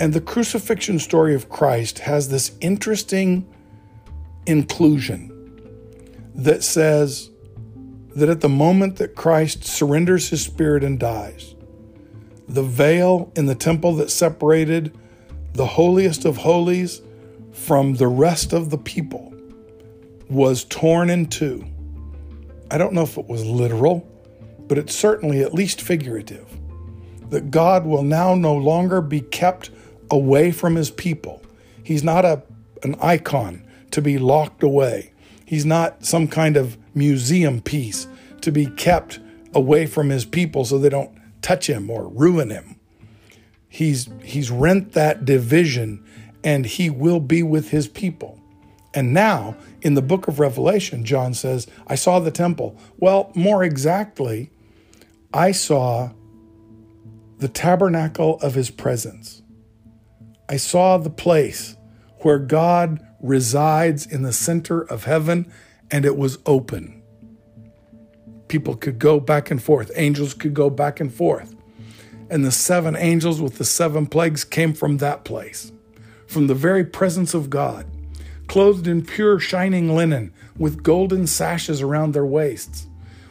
And 0.00 0.12
the 0.12 0.20
crucifixion 0.20 0.98
story 0.98 1.34
of 1.34 1.48
Christ 1.48 2.00
has 2.00 2.28
this 2.28 2.52
interesting 2.60 3.46
inclusion 4.46 5.30
that 6.34 6.62
says 6.62 7.30
that 8.16 8.28
at 8.28 8.40
the 8.40 8.48
moment 8.48 8.96
that 8.96 9.14
Christ 9.14 9.64
surrenders 9.64 10.30
his 10.30 10.42
spirit 10.42 10.84
and 10.84 10.98
dies, 10.98 11.54
the 12.48 12.62
veil 12.62 13.32
in 13.36 13.46
the 13.46 13.54
temple 13.54 13.94
that 13.96 14.10
separated 14.10 14.96
the 15.52 15.66
holiest 15.66 16.24
of 16.24 16.38
holies 16.38 17.00
from 17.52 17.94
the 17.94 18.08
rest 18.08 18.52
of 18.52 18.70
the 18.70 18.78
people 18.78 19.33
was 20.28 20.64
torn 20.64 21.10
in 21.10 21.26
two. 21.26 21.64
I 22.70 22.78
don't 22.78 22.92
know 22.92 23.02
if 23.02 23.18
it 23.18 23.28
was 23.28 23.44
literal, 23.44 24.08
but 24.66 24.78
it's 24.78 24.94
certainly 24.94 25.42
at 25.42 25.54
least 25.54 25.80
figurative. 25.80 26.48
That 27.30 27.50
God 27.50 27.86
will 27.86 28.02
now 28.02 28.34
no 28.34 28.54
longer 28.54 29.00
be 29.00 29.20
kept 29.20 29.70
away 30.10 30.52
from 30.52 30.74
his 30.76 30.90
people. 30.90 31.42
He's 31.82 32.02
not 32.02 32.24
a, 32.24 32.42
an 32.82 32.96
icon 33.00 33.64
to 33.90 34.00
be 34.00 34.18
locked 34.18 34.62
away. 34.62 35.12
He's 35.44 35.66
not 35.66 36.04
some 36.04 36.28
kind 36.28 36.56
of 36.56 36.78
museum 36.94 37.60
piece 37.60 38.06
to 38.40 38.50
be 38.50 38.66
kept 38.66 39.20
away 39.54 39.86
from 39.86 40.10
his 40.10 40.24
people 40.24 40.64
so 40.64 40.78
they 40.78 40.88
don't 40.88 41.16
touch 41.42 41.68
him 41.68 41.90
or 41.90 42.08
ruin 42.08 42.50
him. 42.50 42.76
He's, 43.68 44.08
he's 44.22 44.50
rent 44.50 44.92
that 44.92 45.24
division 45.24 46.04
and 46.42 46.66
he 46.66 46.90
will 46.90 47.20
be 47.20 47.42
with 47.42 47.70
his 47.70 47.88
people. 47.88 48.40
And 48.94 49.12
now, 49.12 49.56
in 49.82 49.94
the 49.94 50.02
book 50.02 50.28
of 50.28 50.38
Revelation, 50.38 51.04
John 51.04 51.34
says, 51.34 51.66
I 51.86 51.96
saw 51.96 52.20
the 52.20 52.30
temple. 52.30 52.78
Well, 52.96 53.32
more 53.34 53.64
exactly, 53.64 54.50
I 55.32 55.50
saw 55.50 56.12
the 57.38 57.48
tabernacle 57.48 58.38
of 58.40 58.54
his 58.54 58.70
presence. 58.70 59.42
I 60.48 60.58
saw 60.58 60.96
the 60.96 61.10
place 61.10 61.76
where 62.20 62.38
God 62.38 63.04
resides 63.20 64.06
in 64.06 64.22
the 64.22 64.32
center 64.32 64.82
of 64.82 65.04
heaven, 65.04 65.52
and 65.90 66.04
it 66.04 66.16
was 66.16 66.38
open. 66.46 67.02
People 68.46 68.76
could 68.76 69.00
go 69.00 69.18
back 69.18 69.50
and 69.50 69.60
forth, 69.60 69.90
angels 69.96 70.34
could 70.34 70.54
go 70.54 70.70
back 70.70 71.00
and 71.00 71.12
forth. 71.12 71.54
And 72.30 72.44
the 72.44 72.52
seven 72.52 72.94
angels 72.96 73.40
with 73.40 73.58
the 73.58 73.64
seven 73.64 74.06
plagues 74.06 74.44
came 74.44 74.72
from 74.72 74.98
that 74.98 75.24
place, 75.24 75.72
from 76.26 76.46
the 76.46 76.54
very 76.54 76.84
presence 76.84 77.34
of 77.34 77.50
God, 77.50 77.86
clothed 78.46 78.86
in 78.86 79.04
pure 79.04 79.38
shining 79.38 79.94
linen 79.94 80.32
with 80.58 80.82
golden 80.82 81.26
sashes 81.26 81.82
around 81.82 82.12
their 82.12 82.26
waists. 82.26 82.86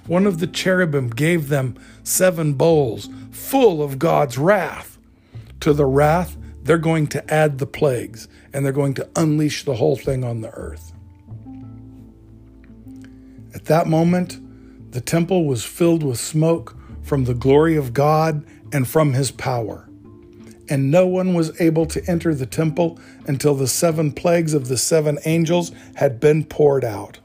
One 0.07 0.27
of 0.27 0.39
the 0.39 0.47
cherubim 0.47 1.09
gave 1.09 1.47
them 1.47 1.77
seven 2.03 2.53
bowls 2.53 3.09
full 3.31 3.81
of 3.81 3.99
God's 3.99 4.37
wrath. 4.37 4.97
To 5.61 5.73
the 5.73 5.85
wrath, 5.85 6.35
they're 6.63 6.77
going 6.77 7.07
to 7.07 7.33
add 7.33 7.57
the 7.57 7.65
plagues 7.65 8.27
and 8.53 8.65
they're 8.65 8.71
going 8.73 8.93
to 8.95 9.09
unleash 9.15 9.63
the 9.63 9.75
whole 9.75 9.95
thing 9.95 10.23
on 10.23 10.41
the 10.41 10.49
earth. 10.49 10.93
At 13.53 13.65
that 13.65 13.87
moment, 13.87 14.39
the 14.91 15.01
temple 15.01 15.45
was 15.45 15.63
filled 15.63 16.03
with 16.03 16.19
smoke 16.19 16.75
from 17.01 17.25
the 17.25 17.33
glory 17.33 17.75
of 17.75 17.93
God 17.93 18.45
and 18.71 18.87
from 18.87 19.13
his 19.13 19.31
power. 19.31 19.89
And 20.69 20.89
no 20.89 21.05
one 21.05 21.33
was 21.33 21.59
able 21.61 21.85
to 21.87 22.03
enter 22.09 22.33
the 22.33 22.45
temple 22.45 22.99
until 23.27 23.53
the 23.53 23.67
seven 23.67 24.11
plagues 24.11 24.53
of 24.53 24.67
the 24.67 24.77
seven 24.77 25.19
angels 25.25 25.71
had 25.95 26.19
been 26.19 26.45
poured 26.45 26.85
out. 26.85 27.19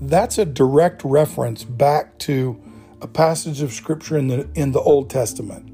That's 0.00 0.36
a 0.36 0.44
direct 0.44 1.04
reference 1.04 1.62
back 1.62 2.18
to 2.20 2.60
a 3.00 3.06
passage 3.06 3.62
of 3.62 3.72
scripture 3.72 4.18
in 4.18 4.28
the 4.28 4.48
in 4.54 4.72
the 4.72 4.80
Old 4.80 5.10
Testament 5.10 5.68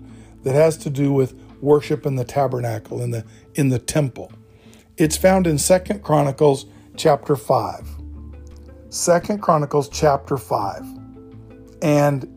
that 0.44 0.54
has 0.54 0.76
to 0.78 0.90
do 0.90 1.12
with 1.12 1.34
worship 1.60 2.06
in 2.06 2.16
the 2.16 2.24
tabernacle 2.24 3.02
in 3.02 3.10
the 3.10 3.24
in 3.54 3.70
the 3.70 3.78
temple. 3.78 4.32
It's 4.96 5.16
found 5.16 5.46
in 5.46 5.58
Second 5.58 6.02
Chronicles 6.02 6.66
chapter 6.96 7.36
5. 7.36 7.88
Second 8.90 9.40
Chronicles 9.40 9.88
chapter 9.88 10.36
5. 10.36 10.82
And 11.82 12.28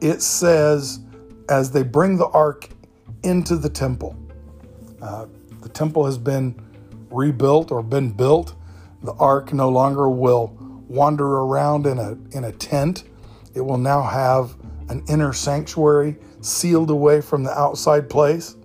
it 0.00 0.22
says 0.22 1.00
as 1.48 1.72
they 1.72 1.82
bring 1.82 2.16
the 2.16 2.28
ark 2.28 2.70
into 3.26 3.56
the 3.56 3.68
temple. 3.68 4.16
Uh, 5.02 5.26
the 5.60 5.68
temple 5.68 6.06
has 6.06 6.16
been 6.16 6.54
rebuilt 7.10 7.70
or 7.70 7.82
been 7.82 8.10
built. 8.12 8.54
The 9.02 9.12
ark 9.14 9.52
no 9.52 9.68
longer 9.68 10.08
will 10.08 10.56
wander 10.88 11.26
around 11.26 11.86
in 11.86 11.98
a, 11.98 12.16
in 12.36 12.44
a 12.44 12.52
tent. 12.52 13.04
It 13.54 13.60
will 13.60 13.78
now 13.78 14.02
have 14.02 14.54
an 14.88 15.04
inner 15.08 15.32
sanctuary 15.32 16.16
sealed 16.40 16.90
away 16.90 17.20
from 17.20 17.42
the 17.42 17.50
outside 17.50 18.08
place. 18.08 18.56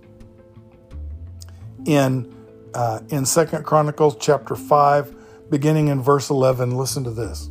In, 1.84 2.32
uh, 2.74 3.00
in 3.08 3.24
2 3.24 3.44
Chronicles 3.64 4.16
chapter 4.20 4.54
5, 4.54 5.50
beginning 5.50 5.88
in 5.88 6.00
verse 6.00 6.30
11, 6.30 6.76
listen 6.76 7.02
to 7.04 7.10
this. 7.10 7.50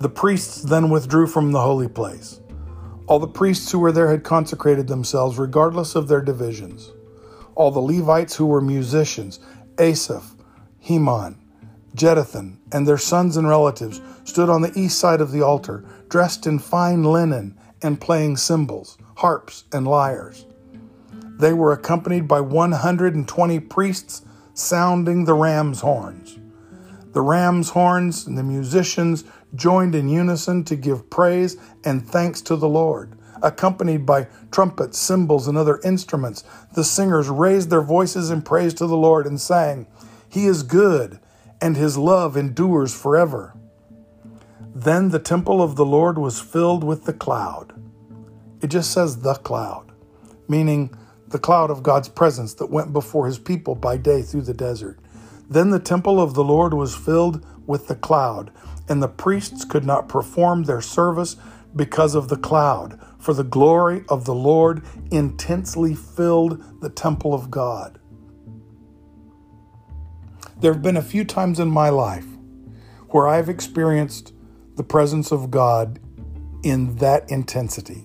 The 0.00 0.08
priests 0.08 0.62
then 0.62 0.90
withdrew 0.90 1.28
from 1.28 1.52
the 1.52 1.60
holy 1.60 1.88
place. 1.88 2.40
All 3.08 3.18
the 3.18 3.26
priests 3.26 3.72
who 3.72 3.78
were 3.78 3.90
there 3.90 4.10
had 4.10 4.22
consecrated 4.22 4.86
themselves, 4.86 5.38
regardless 5.38 5.94
of 5.94 6.08
their 6.08 6.20
divisions. 6.20 6.92
All 7.54 7.70
the 7.70 7.80
Levites 7.80 8.36
who 8.36 8.44
were 8.44 8.60
musicians, 8.60 9.40
Asaph, 9.78 10.36
Heman, 10.78 11.38
Jeduthun, 11.94 12.58
and 12.70 12.86
their 12.86 12.98
sons 12.98 13.38
and 13.38 13.48
relatives 13.48 14.02
stood 14.24 14.50
on 14.50 14.60
the 14.60 14.78
east 14.78 14.98
side 14.98 15.22
of 15.22 15.32
the 15.32 15.40
altar, 15.40 15.86
dressed 16.10 16.46
in 16.46 16.58
fine 16.58 17.02
linen 17.02 17.58
and 17.80 17.98
playing 17.98 18.36
cymbals, 18.36 18.98
harps, 19.16 19.64
and 19.72 19.88
lyres. 19.88 20.44
They 21.38 21.54
were 21.54 21.72
accompanied 21.72 22.28
by 22.28 22.42
120 22.42 23.60
priests 23.60 24.20
sounding 24.52 25.24
the 25.24 25.34
ram's 25.34 25.80
horns. 25.80 26.38
The 27.12 27.22
ram's 27.22 27.70
horns 27.70 28.26
and 28.26 28.36
the 28.36 28.42
musicians 28.42 29.24
joined 29.54 29.94
in 29.94 30.08
unison 30.08 30.64
to 30.64 30.76
give 30.76 31.10
praise 31.10 31.56
and 31.84 32.06
thanks 32.06 32.40
to 32.42 32.56
the 32.56 32.68
Lord. 32.68 33.14
Accompanied 33.42 34.04
by 34.04 34.26
trumpets, 34.50 34.98
cymbals, 34.98 35.46
and 35.46 35.56
other 35.56 35.80
instruments, 35.84 36.42
the 36.74 36.84
singers 36.84 37.28
raised 37.28 37.70
their 37.70 37.82
voices 37.82 38.30
in 38.30 38.42
praise 38.42 38.74
to 38.74 38.86
the 38.86 38.96
Lord 38.96 39.26
and 39.26 39.40
sang, 39.40 39.86
He 40.28 40.46
is 40.46 40.62
good 40.62 41.20
and 41.60 41.76
his 41.76 41.98
love 41.98 42.36
endures 42.36 42.94
forever. 42.94 43.54
Then 44.74 45.08
the 45.08 45.18
temple 45.18 45.62
of 45.62 45.76
the 45.76 45.86
Lord 45.86 46.18
was 46.18 46.40
filled 46.40 46.84
with 46.84 47.04
the 47.04 47.12
cloud. 47.12 47.74
It 48.60 48.68
just 48.68 48.92
says 48.92 49.20
the 49.20 49.34
cloud, 49.34 49.92
meaning 50.48 50.94
the 51.26 51.38
cloud 51.38 51.70
of 51.70 51.82
God's 51.82 52.08
presence 52.08 52.54
that 52.54 52.70
went 52.70 52.92
before 52.92 53.26
his 53.26 53.38
people 53.38 53.74
by 53.74 53.96
day 53.96 54.22
through 54.22 54.42
the 54.42 54.54
desert. 54.54 54.98
Then 55.48 55.70
the 55.70 55.78
temple 55.80 56.20
of 56.20 56.34
the 56.34 56.44
Lord 56.44 56.74
was 56.74 56.94
filled 56.94 57.44
with 57.66 57.88
the 57.88 57.94
cloud, 57.96 58.50
and 58.88 59.02
the 59.02 59.08
priests 59.08 59.64
could 59.64 59.84
not 59.84 60.08
perform 60.08 60.64
their 60.64 60.80
service 60.80 61.36
because 61.76 62.14
of 62.14 62.28
the 62.28 62.36
cloud, 62.36 62.98
for 63.18 63.34
the 63.34 63.44
glory 63.44 64.04
of 64.08 64.24
the 64.24 64.34
Lord 64.34 64.82
intensely 65.10 65.94
filled 65.94 66.80
the 66.80 66.88
temple 66.88 67.34
of 67.34 67.50
God. 67.50 67.98
There 70.60 70.72
have 70.72 70.82
been 70.82 70.96
a 70.96 71.02
few 71.02 71.24
times 71.24 71.60
in 71.60 71.68
my 71.68 71.88
life 71.88 72.26
where 73.10 73.28
I've 73.28 73.48
experienced 73.48 74.32
the 74.76 74.82
presence 74.82 75.30
of 75.30 75.50
God 75.50 76.00
in 76.62 76.96
that 76.96 77.30
intensity. 77.30 78.04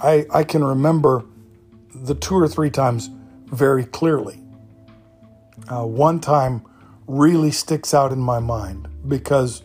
I, 0.00 0.26
I 0.30 0.44
can 0.44 0.62
remember 0.62 1.24
the 1.94 2.14
two 2.14 2.36
or 2.36 2.48
three 2.48 2.70
times 2.70 3.10
very 3.46 3.84
clearly. 3.84 4.40
Uh, 5.68 5.84
one 5.84 6.20
time 6.20 6.62
really 7.06 7.50
sticks 7.50 7.94
out 7.94 8.12
in 8.12 8.18
my 8.18 8.38
mind 8.38 8.88
because 9.08 9.62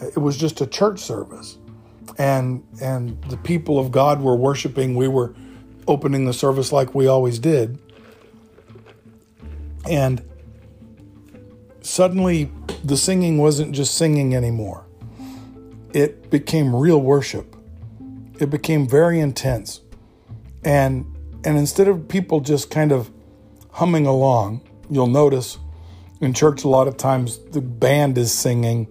it 0.00 0.18
was 0.18 0.36
just 0.36 0.60
a 0.60 0.66
church 0.66 1.00
service 1.00 1.58
and 2.18 2.66
and 2.80 3.22
the 3.24 3.36
people 3.38 3.78
of 3.78 3.90
God 3.90 4.20
were 4.20 4.36
worshiping 4.36 4.94
we 4.94 5.08
were 5.08 5.34
opening 5.86 6.24
the 6.24 6.32
service 6.32 6.72
like 6.72 6.94
we 6.94 7.06
always 7.06 7.38
did 7.38 7.78
and 9.88 10.22
suddenly 11.82 12.50
the 12.82 12.96
singing 12.96 13.38
wasn't 13.38 13.74
just 13.74 13.96
singing 13.96 14.34
anymore. 14.34 14.84
It 15.92 16.30
became 16.30 16.74
real 16.74 17.00
worship. 17.00 17.56
It 18.40 18.50
became 18.50 18.88
very 18.88 19.20
intense. 19.20 19.80
And 20.64 21.06
and 21.44 21.58
instead 21.58 21.88
of 21.88 22.08
people 22.08 22.40
just 22.40 22.70
kind 22.70 22.90
of 22.90 23.10
humming 23.72 24.06
along, 24.06 24.62
you'll 24.88 25.06
notice 25.06 25.58
in 26.20 26.32
church 26.32 26.64
a 26.64 26.68
lot 26.68 26.88
of 26.88 26.96
times 26.96 27.38
the 27.50 27.60
band 27.60 28.16
is 28.16 28.32
singing 28.32 28.86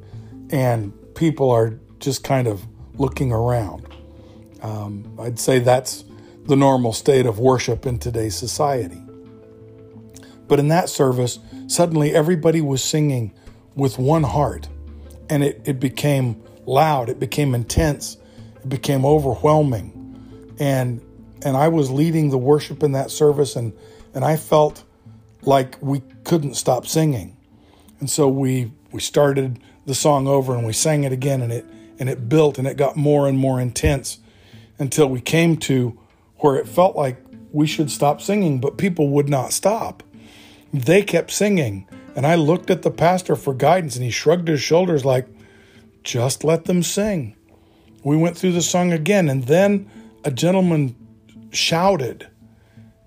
and 0.50 0.94
people 1.16 1.50
are 1.52 1.80
just 2.00 2.24
kind 2.24 2.48
of 2.48 2.66
looking 2.96 3.32
around. 3.32 3.88
Um, 4.62 5.18
I'd 5.20 5.40
say 5.40 5.60
that's 5.60 6.04
the 6.46 6.56
normal 6.56 6.94
state 6.94 7.26
of 7.26 7.40
worship 7.40 7.86
in 7.86 8.00
today's 8.00 8.36
society. 8.36 9.02
But 10.48 10.60
in 10.60 10.68
that 10.68 10.90
service, 10.90 11.40
suddenly 11.68 12.14
everybody 12.14 12.62
was 12.62 12.84
singing 12.84 13.34
with 13.76 13.98
one 13.98 14.24
heart, 14.24 14.68
and 15.30 15.44
it, 15.44 15.62
it 15.66 15.80
became 15.80 16.42
loud, 16.66 17.10
it 17.10 17.20
became 17.20 17.56
intense, 17.56 18.18
it 18.58 18.70
became 18.70 19.06
overwhelming. 19.06 20.56
And 20.60 21.02
and 21.46 21.58
I 21.58 21.68
was 21.68 21.92
leading 21.92 22.30
the 22.30 22.38
worship 22.38 22.84
in 22.84 22.94
that 22.94 23.12
service 23.12 23.56
and 23.56 23.74
and 24.14 24.24
I 24.24 24.38
felt 24.38 24.84
like 25.42 25.78
we 25.82 26.02
couldn't 26.24 26.54
stop 26.54 26.88
singing. 26.88 27.36
And 28.00 28.10
so 28.10 28.28
we 28.28 28.72
we 28.92 29.02
started 29.02 29.60
the 29.86 29.96
song 29.96 30.28
over 30.28 30.56
and 30.56 30.66
we 30.66 30.74
sang 30.74 31.04
it 31.04 31.12
again 31.12 31.42
and 31.42 31.52
it 31.52 31.66
and 32.00 32.10
it 32.10 32.28
built 32.28 32.58
and 32.58 32.68
it 32.68 32.78
got 32.78 32.96
more 32.96 33.28
and 33.28 33.38
more 33.38 33.60
intense 33.60 34.20
until 34.80 35.08
we 35.08 35.22
came 35.22 35.58
to 35.58 35.98
where 36.38 36.56
it 36.56 36.68
felt 36.68 36.96
like 36.96 37.24
we 37.52 37.68
should 37.68 37.92
stop 37.92 38.20
singing, 38.20 38.60
but 38.60 38.78
people 38.78 39.10
would 39.10 39.30
not 39.30 39.54
stop. 39.54 40.04
They 40.74 41.04
kept 41.04 41.32
singing, 41.32 41.88
and 42.16 42.26
I 42.26 42.36
looked 42.36 42.70
at 42.72 42.82
the 42.82 42.92
pastor 42.92 43.36
for 43.36 43.54
guidance, 43.54 43.96
and 43.96 44.04
he 44.04 44.10
shrugged 44.10 44.48
his 44.48 44.60
shoulders 44.60 45.06
like, 45.06 45.28
just 46.04 46.44
let 46.44 46.66
them 46.66 46.84
sing. 46.84 47.36
We 48.04 48.18
went 48.18 48.38
through 48.38 48.54
the 48.54 48.62
song 48.62 48.92
again, 48.92 49.30
and 49.30 49.44
then 49.44 49.90
a 50.26 50.32
gentleman 50.32 50.96
shouted 51.52 52.28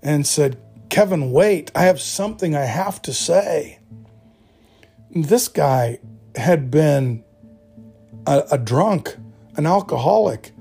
and 0.01 0.25
said, 0.25 0.57
Kevin, 0.89 1.31
wait, 1.31 1.69
I 1.75 1.83
have 1.83 1.99
something 1.99 2.55
I 2.55 2.63
have 2.63 3.01
to 3.03 3.13
say. 3.13 3.79
This 5.11 5.49
guy 5.49 5.99
had 6.37 6.71
been 6.71 7.23
a, 8.25 8.43
a 8.51 8.57
drunk, 8.57 9.15
an 9.55 9.65
alcoholic, 9.65 10.51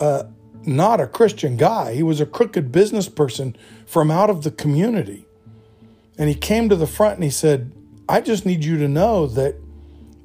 uh, 0.00 0.24
not 0.64 1.00
a 1.00 1.06
Christian 1.06 1.56
guy. 1.56 1.94
He 1.94 2.02
was 2.02 2.20
a 2.20 2.26
crooked 2.26 2.72
business 2.72 3.08
person 3.08 3.56
from 3.86 4.10
out 4.10 4.30
of 4.30 4.42
the 4.42 4.50
community. 4.50 5.26
And 6.18 6.28
he 6.28 6.34
came 6.34 6.68
to 6.68 6.76
the 6.76 6.86
front 6.86 7.14
and 7.14 7.24
he 7.24 7.30
said, 7.30 7.72
I 8.08 8.20
just 8.20 8.44
need 8.44 8.64
you 8.64 8.78
to 8.78 8.88
know 8.88 9.26
that, 9.26 9.56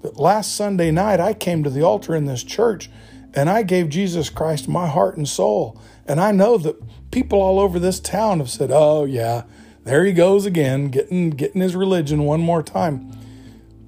that 0.02 0.18
last 0.18 0.56
Sunday 0.56 0.92
night 0.92 1.20
I 1.20 1.34
came 1.34 1.63
to 1.63 1.70
the 1.70 1.84
altar 1.84 2.16
in 2.16 2.26
this 2.26 2.44
church 2.44 2.89
and 3.34 3.50
I 3.50 3.63
gave 3.63 3.89
Jesus 3.89 4.30
Christ 4.30 4.68
my 4.68 4.88
heart 4.88 5.18
and 5.18 5.28
soul. 5.28 5.80
And 6.06 6.20
I 6.20 6.32
know 6.32 6.58
that 6.58 6.76
people 7.12 7.42
all 7.42 7.60
over 7.60 7.80
this 7.80 8.00
town 8.00 8.39
have 8.39 8.50
said, 8.50 8.70
"Oh 8.72 9.06
yeah, 9.06 9.44
there 9.84 10.06
he 10.06 10.13
goes 10.13 10.46
again, 10.46 10.89
getting 10.89 11.32
getting 11.32 11.62
his 11.62 11.76
religion 11.76 12.26
one 12.26 12.42
more 12.42 12.62
time." 12.62 13.12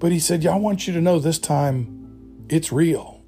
But 0.05 0.11
he 0.11 0.19
said, 0.19 0.43
"Yeah, 0.43 0.53
I 0.53 0.57
want 0.57 0.85
you 0.85 0.93
to 0.93 1.01
know 1.01 1.17
this 1.17 1.39
time 1.39 2.45
it's 2.47 2.71
real. 2.71 3.23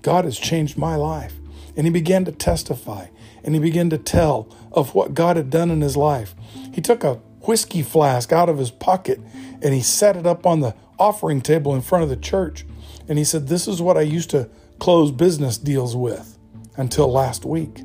God 0.00 0.24
has 0.24 0.38
changed 0.38 0.78
my 0.78 0.96
life." 0.96 1.34
And 1.76 1.86
he 1.86 1.90
began 1.90 2.24
to 2.24 2.32
testify 2.32 3.08
and 3.44 3.54
he 3.54 3.60
began 3.60 3.90
to 3.90 3.98
tell 3.98 4.48
of 4.72 4.94
what 4.94 5.12
God 5.12 5.36
had 5.36 5.50
done 5.50 5.70
in 5.70 5.82
his 5.82 5.94
life. 5.94 6.34
He 6.72 6.80
took 6.80 7.04
a 7.04 7.16
whiskey 7.42 7.82
flask 7.82 8.32
out 8.32 8.48
of 8.48 8.56
his 8.56 8.70
pocket 8.70 9.20
and 9.60 9.74
he 9.74 9.82
set 9.82 10.16
it 10.16 10.26
up 10.26 10.46
on 10.46 10.60
the 10.60 10.74
offering 10.98 11.42
table 11.42 11.74
in 11.74 11.82
front 11.82 12.02
of 12.02 12.08
the 12.08 12.16
church. 12.16 12.64
And 13.10 13.18
he 13.18 13.24
said, 13.24 13.48
This 13.48 13.68
is 13.68 13.82
what 13.82 13.98
I 13.98 14.00
used 14.00 14.30
to 14.30 14.48
close 14.78 15.10
business 15.10 15.58
deals 15.58 15.94
with 15.94 16.38
until 16.78 17.12
last 17.12 17.44
week. 17.44 17.80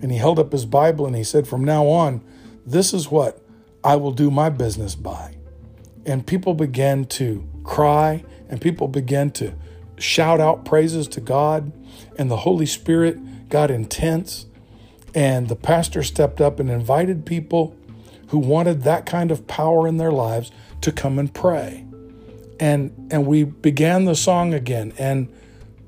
And 0.00 0.12
he 0.12 0.18
held 0.18 0.38
up 0.38 0.52
his 0.52 0.66
Bible 0.66 1.04
and 1.04 1.16
he 1.16 1.24
said, 1.24 1.48
From 1.48 1.64
now 1.64 1.88
on, 1.88 2.22
this 2.64 2.94
is 2.94 3.10
what 3.10 3.42
I 3.82 3.96
will 3.96 4.12
do 4.12 4.30
my 4.30 4.50
business 4.50 4.94
by. 4.94 5.34
And 6.04 6.24
people 6.24 6.54
began 6.54 7.06
to 7.06 7.44
cry 7.66 8.24
and 8.48 8.60
people 8.60 8.88
began 8.88 9.30
to 9.32 9.52
shout 9.98 10.40
out 10.40 10.64
praises 10.64 11.08
to 11.08 11.20
God. 11.20 11.72
And 12.18 12.30
the 12.30 12.38
Holy 12.38 12.66
Spirit 12.66 13.48
got 13.48 13.70
intense. 13.70 14.46
And 15.14 15.48
the 15.48 15.56
pastor 15.56 16.02
stepped 16.02 16.40
up 16.40 16.60
and 16.60 16.70
invited 16.70 17.26
people 17.26 17.76
who 18.28 18.38
wanted 18.38 18.82
that 18.82 19.06
kind 19.06 19.30
of 19.30 19.46
power 19.46 19.86
in 19.86 19.96
their 19.96 20.12
lives 20.12 20.50
to 20.82 20.92
come 20.92 21.18
and 21.18 21.32
pray. 21.32 21.84
And 22.58 23.08
and 23.10 23.26
we 23.26 23.44
began 23.44 24.04
the 24.04 24.14
song 24.14 24.54
again 24.54 24.92
and 24.98 25.32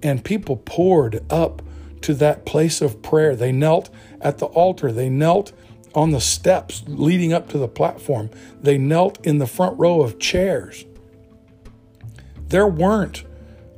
and 0.02 0.24
people 0.24 0.56
poured 0.56 1.24
up 1.30 1.62
to 2.02 2.14
that 2.14 2.46
place 2.46 2.80
of 2.80 3.02
prayer. 3.02 3.34
They 3.34 3.52
knelt 3.52 3.90
at 4.20 4.38
the 4.38 4.46
altar. 4.46 4.92
They 4.92 5.08
knelt 5.08 5.52
on 5.94 6.10
the 6.10 6.20
steps 6.20 6.84
leading 6.86 7.32
up 7.32 7.48
to 7.50 7.58
the 7.58 7.68
platform. 7.68 8.30
They 8.60 8.78
knelt 8.78 9.24
in 9.26 9.38
the 9.38 9.46
front 9.46 9.78
row 9.78 10.02
of 10.02 10.18
chairs. 10.18 10.84
There 12.48 12.66
weren't 12.66 13.24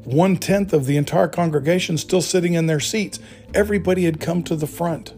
one 0.05 0.37
tenth 0.37 0.73
of 0.73 0.87
the 0.87 0.97
entire 0.97 1.29
congregation 1.29 1.99
still 1.99 2.23
sitting 2.23 2.55
in 2.55 2.67
their 2.67 2.81
seats. 2.81 3.19
Everybody 3.55 4.05
had 4.05 4.21
come 4.21 4.43
to 4.45 4.57
the 4.57 4.67
front. 4.67 5.15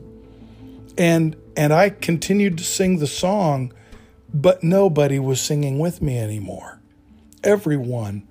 And 0.99 1.37
and 1.57 1.73
I 1.73 1.91
continued 1.91 2.59
to 2.59 2.65
sing 2.65 2.99
the 2.99 3.07
song, 3.07 3.73
but 4.33 4.63
nobody 4.63 5.19
was 5.19 5.41
singing 5.41 5.79
with 5.79 6.01
me 6.01 6.19
anymore. 6.19 6.81
Everyone 7.45 8.27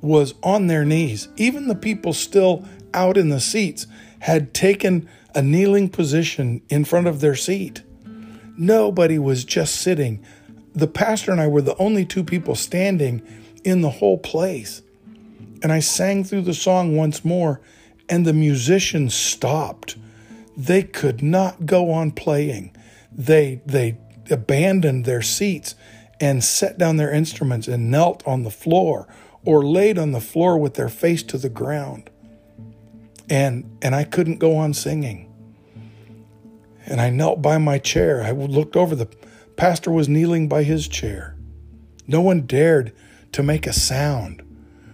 was 0.00 0.34
on 0.42 0.66
their 0.66 0.84
knees. 0.84 1.28
Even 1.36 1.68
the 1.68 1.74
people 1.74 2.12
still 2.12 2.66
out 2.94 3.18
in 3.18 3.28
the 3.28 3.40
seats 3.40 3.86
had 4.20 4.54
taken 4.54 5.08
a 5.34 5.42
kneeling 5.42 5.88
position 5.90 6.62
in 6.70 6.84
front 6.84 7.06
of 7.06 7.20
their 7.20 7.34
seat. 7.34 7.82
Nobody 8.56 9.18
was 9.18 9.44
just 9.44 9.76
sitting. 9.76 10.24
The 10.74 10.86
pastor 10.86 11.32
and 11.32 11.40
I 11.40 11.48
were 11.48 11.62
the 11.62 11.76
only 11.76 12.04
two 12.04 12.24
people 12.24 12.54
standing 12.54 13.22
in 13.64 13.80
the 13.80 13.90
whole 13.90 14.18
place. 14.18 14.82
And 15.62 15.72
I 15.72 15.80
sang 15.80 16.24
through 16.24 16.42
the 16.42 16.54
song 16.54 16.96
once 16.96 17.24
more, 17.24 17.60
and 18.08 18.26
the 18.26 18.32
musicians 18.32 19.14
stopped. 19.14 19.96
They 20.56 20.82
could 20.82 21.22
not 21.22 21.66
go 21.66 21.90
on 21.90 22.12
playing. 22.12 22.76
They 23.10 23.62
they 23.66 23.98
abandoned 24.30 25.04
their 25.04 25.22
seats 25.22 25.74
and 26.20 26.44
set 26.44 26.78
down 26.78 26.96
their 26.96 27.12
instruments 27.12 27.66
and 27.66 27.90
knelt 27.90 28.22
on 28.26 28.42
the 28.42 28.50
floor 28.50 29.08
or 29.44 29.64
laid 29.64 29.98
on 29.98 30.12
the 30.12 30.20
floor 30.20 30.56
with 30.56 30.74
their 30.74 30.88
face 30.88 31.22
to 31.24 31.38
the 31.38 31.48
ground. 31.48 32.10
And 33.28 33.78
and 33.82 33.94
I 33.94 34.04
couldn't 34.04 34.38
go 34.38 34.56
on 34.56 34.74
singing. 34.74 35.30
And 36.86 37.00
I 37.00 37.08
knelt 37.10 37.40
by 37.40 37.58
my 37.58 37.78
chair. 37.78 38.22
I 38.22 38.32
looked 38.32 38.76
over 38.76 38.94
the 38.94 39.08
pastor 39.56 39.90
was 39.90 40.08
kneeling 40.08 40.48
by 40.48 40.62
his 40.62 40.88
chair. 40.88 41.36
No 42.06 42.20
one 42.20 42.42
dared 42.42 42.92
to 43.34 43.42
make 43.42 43.66
a 43.66 43.72
sound 43.72 44.42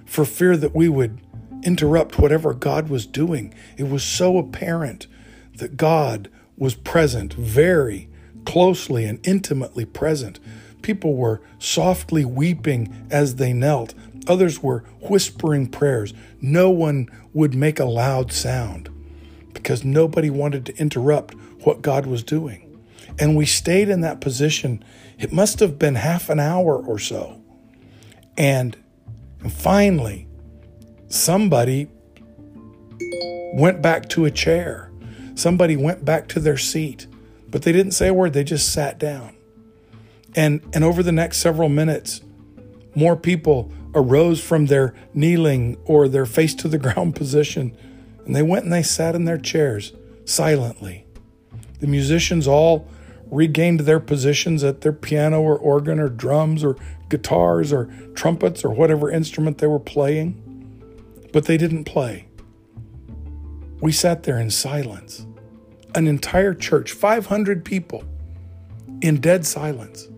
for 0.05 0.25
fear 0.25 0.57
that 0.57 0.75
we 0.75 0.89
would 0.89 1.21
interrupt 1.63 2.19
whatever 2.19 2.53
God 2.53 2.89
was 2.89 3.07
doing. 3.07 3.55
It 3.77 3.89
was 3.89 4.03
so 4.03 4.39
apparent 4.39 5.07
that 5.57 5.77
God 5.77 6.31
was 6.57 6.75
present, 6.75 7.35
very 7.35 8.09
closely 8.45 9.05
and 9.05 9.25
intimately 9.27 9.85
present. 9.85 10.41
People 10.83 11.15
were 11.15 11.41
softly 11.59 12.25
weeping 12.25 13.07
as 13.11 13.37
they 13.37 13.53
knelt, 13.53 13.95
Others 14.27 14.63
were 14.63 14.85
whispering 15.01 15.67
prayers. 15.67 16.15
No 16.41 16.71
one 16.71 17.09
would 17.33 17.55
make 17.55 17.81
a 17.81 17.85
loud 17.85 18.33
sound 18.33 18.89
because 19.53 19.85
nobody 19.85 20.31
wanted 20.31 20.67
to 20.67 20.77
interrupt 20.77 21.35
what 21.65 21.83
God 21.83 22.07
was 22.07 22.23
doing. 22.23 22.67
And 23.19 23.37
we 23.37 23.47
stayed 23.47 23.89
in 23.89 24.01
that 24.03 24.21
position. 24.21 24.85
It 25.19 25.33
must 25.33 25.61
have 25.61 25.79
been 25.79 25.97
half 25.97 26.31
an 26.31 26.41
hour 26.41 26.77
or 26.77 26.99
so. 26.99 27.40
And 28.41 28.75
finally, 29.51 30.27
somebody 31.09 31.89
went 33.53 33.83
back 33.83 34.09
to 34.09 34.25
a 34.25 34.31
chair. 34.31 34.91
Somebody 35.35 35.77
went 35.77 36.07
back 36.07 36.27
to 36.29 36.41
their 36.41 36.57
seat, 36.57 37.07
but 37.51 37.61
they 37.63 37.73
didn't 37.73 37.93
say 37.93 38.09
a 38.09 38.15
word. 38.15 38.33
They 38.33 38.43
just 38.43 38.73
sat 38.73 38.99
down. 38.99 39.37
And, 40.35 40.63
and 40.73 40.85
over 40.85 41.03
the 41.03 41.13
next 41.13 41.37
several 41.37 41.69
minutes, 41.69 42.23
more 42.95 43.15
people 43.15 43.71
arose 43.95 44.43
from 44.43 44.67
their 44.67 44.95
kneeling 45.13 45.77
or 45.85 46.09
their 46.09 46.25
face 46.25 46.55
to 46.55 46.69
the 46.69 46.79
ground 46.95 47.17
position, 47.17 47.77
and 48.25 48.35
they 48.35 48.43
went 48.43 48.65
and 48.65 48.73
they 48.73 48.83
sat 48.83 49.15
in 49.15 49.27
their 49.27 49.37
chairs 49.37 49.93
silently. 50.25 51.05
The 51.81 51.87
musicians 51.87 52.49
all 52.49 52.89
regained 53.27 53.81
their 53.81 54.01
positions 54.01 54.65
at 54.65 54.81
their 54.81 54.95
piano 54.95 55.43
or 55.43 55.59
organ 55.59 56.01
or 56.01 56.09
drums 56.09 56.65
or 56.65 56.77
guitars 57.11 57.73
or 57.73 57.87
trumpets 58.15 58.65
or 58.65 58.71
whatever 58.71 59.11
instrument 59.11 59.59
they 59.59 59.67
were 59.67 59.79
playing, 59.79 60.43
but 61.33 61.45
they 61.45 61.59
didn't 61.59 61.85
play. 61.85 62.27
We 63.81 63.93
sat 63.93 64.23
there 64.23 64.39
in 64.39 64.51
silence. 64.51 65.27
An 65.95 66.07
entire 66.07 66.55
church, 66.55 66.93
500 66.93 67.65
people, 67.65 68.05
in 69.01 69.21
dead 69.21 69.45
silence, 69.45 70.09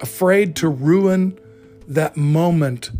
afraid 0.00 0.56
to 0.56 0.68
ruin 0.68 1.38
that 1.86 2.16
moment 2.16 2.90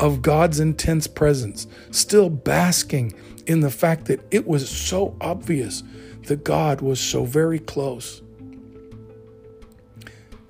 of 0.00 0.22
God's 0.22 0.60
intense 0.60 1.06
presence, 1.06 1.66
still 1.90 2.30
basking 2.30 3.12
in 3.46 3.60
the 3.60 3.70
fact 3.70 4.06
that 4.06 4.20
it 4.30 4.46
was 4.46 4.68
so 4.68 5.16
obvious 5.20 5.82
that 6.26 6.44
God 6.44 6.80
was 6.80 7.00
so 7.00 7.24
very 7.24 7.58
close. 7.58 8.22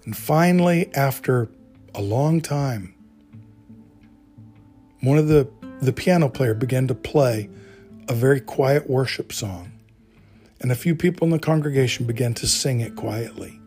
And 0.04 0.16
finally, 0.16 0.90
after 0.94 1.48
a 1.98 2.00
long 2.00 2.40
time, 2.40 2.94
one 5.00 5.18
of 5.18 5.26
the, 5.26 5.50
the 5.82 5.92
piano 5.92 6.28
player 6.28 6.54
began 6.54 6.86
to 6.86 6.94
play 6.94 7.50
a 8.08 8.14
very 8.14 8.40
quiet 8.40 8.88
worship 8.88 9.32
song. 9.32 9.72
And 10.60 10.70
a 10.70 10.76
few 10.76 10.94
people 10.94 11.24
in 11.24 11.32
the 11.32 11.40
congregation 11.40 12.06
began 12.06 12.34
to 12.34 12.46
sing 12.46 12.80
it 12.80 12.94
quietly. 12.94 13.60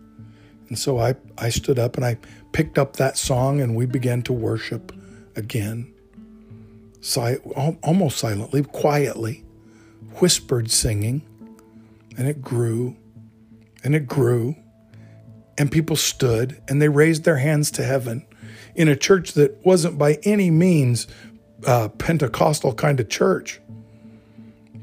And 0.70 0.80
so 0.80 0.98
I, 0.98 1.16
I 1.38 1.50
stood 1.50 1.78
up 1.78 1.98
and 1.98 2.06
I 2.06 2.18
picked 2.54 2.78
up 2.78 2.96
that 2.96 3.18
song 3.18 3.60
and 3.60 3.76
we 3.76 3.86
began 3.86 4.22
to 4.24 4.34
worship 4.34 4.94
again. 5.36 5.94
Si- 7.02 7.36
almost 7.84 8.18
silently, 8.18 8.64
quietly, 8.64 9.44
whispered 10.20 10.72
singing, 10.72 11.22
and 12.18 12.30
it 12.30 12.42
grew 12.42 12.96
and 13.84 13.94
it 13.94 14.08
grew. 14.08 14.56
And 15.62 15.72
people 15.72 15.96
stood 15.96 16.60
and 16.68 16.82
they 16.82 16.90
raised 16.90 17.24
their 17.24 17.38
hands 17.38 17.70
to 17.74 17.84
heaven 17.84 18.26
in 18.74 18.88
a 18.88 18.96
church 18.96 19.34
that 19.34 19.64
wasn't 19.64 19.96
by 19.96 20.18
any 20.24 20.50
means 20.50 21.06
a 21.68 21.88
Pentecostal 21.88 22.74
kind 22.74 23.00
of 23.00 23.10
church. 23.10 23.62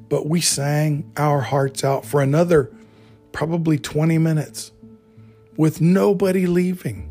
But 0.08 0.28
we 0.28 0.40
sang 0.40 1.10
our 1.16 1.40
hearts 1.40 1.82
out 1.82 2.06
for 2.06 2.22
another 2.22 2.70
probably 3.32 3.76
20 3.76 4.18
minutes 4.18 4.70
with 5.56 5.80
nobody 5.80 6.46
leaving 6.46 7.10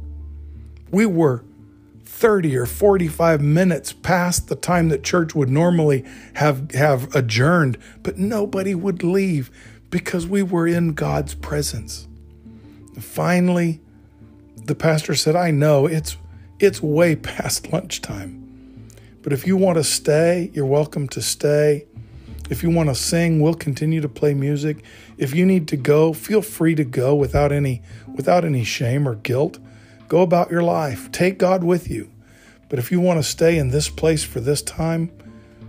We 0.90 1.06
were 1.06 1.44
30 2.06 2.56
or 2.56 2.66
45 2.66 3.42
minutes 3.42 3.92
past 3.92 4.48
the 4.48 4.56
time 4.56 4.88
that 4.88 5.04
church 5.04 5.36
would 5.36 5.50
normally 5.50 6.06
have, 6.36 6.72
have 6.72 7.14
adjourned, 7.14 7.78
but 8.02 8.18
nobody 8.18 8.74
would 8.74 9.04
leave 9.04 9.52
because 9.90 10.26
we 10.26 10.42
were 10.42 10.68
in 10.68 10.94
God's 10.94 11.36
presence. 11.36 12.08
Finally, 13.00 13.80
the 14.66 14.76
pastor 14.76 15.16
said, 15.16 15.36
I 15.36 15.52
know 15.52 15.86
it's, 15.86 16.18
it's 16.60 16.82
way 16.82 17.16
past 17.16 17.72
lunchtime. 17.72 18.88
But 19.22 19.34
if 19.34 19.46
you 19.46 19.58
want 19.58 19.78
to 19.78 19.84
stay, 19.84 20.52
you're 20.54 20.66
welcome 20.66 21.08
to 21.10 21.22
stay. 21.22 21.86
If 22.50 22.64
you 22.64 22.70
want 22.70 22.90
to 22.90 22.96
sing, 22.96 23.42
we'll 23.42 23.56
continue 23.56 24.00
to 24.00 24.08
play 24.08 24.34
music. 24.34 24.84
If 25.18 25.36
you 25.36 25.46
need 25.46 25.68
to 25.70 25.78
go, 25.78 26.14
feel 26.14 26.42
free 26.42 26.76
to 26.76 26.86
go 26.86 27.14
without 27.14 27.52
any 27.52 27.82
without 28.16 28.46
any 28.46 28.64
shame 28.64 29.08
or 29.08 29.16
guilt. 29.16 29.60
Go 30.08 30.22
about 30.22 30.50
your 30.50 30.64
life. 30.64 31.12
Take 31.12 31.38
God 31.38 31.64
with 31.64 31.90
you. 31.90 32.10
But 32.70 32.80
if 32.80 32.92
you 32.92 33.02
want 33.02 33.20
to 33.20 33.24
stay 33.24 33.58
in 33.58 33.70
this 33.70 33.90
place 33.90 34.24
for 34.24 34.40
this 34.40 34.62
time, 34.62 35.12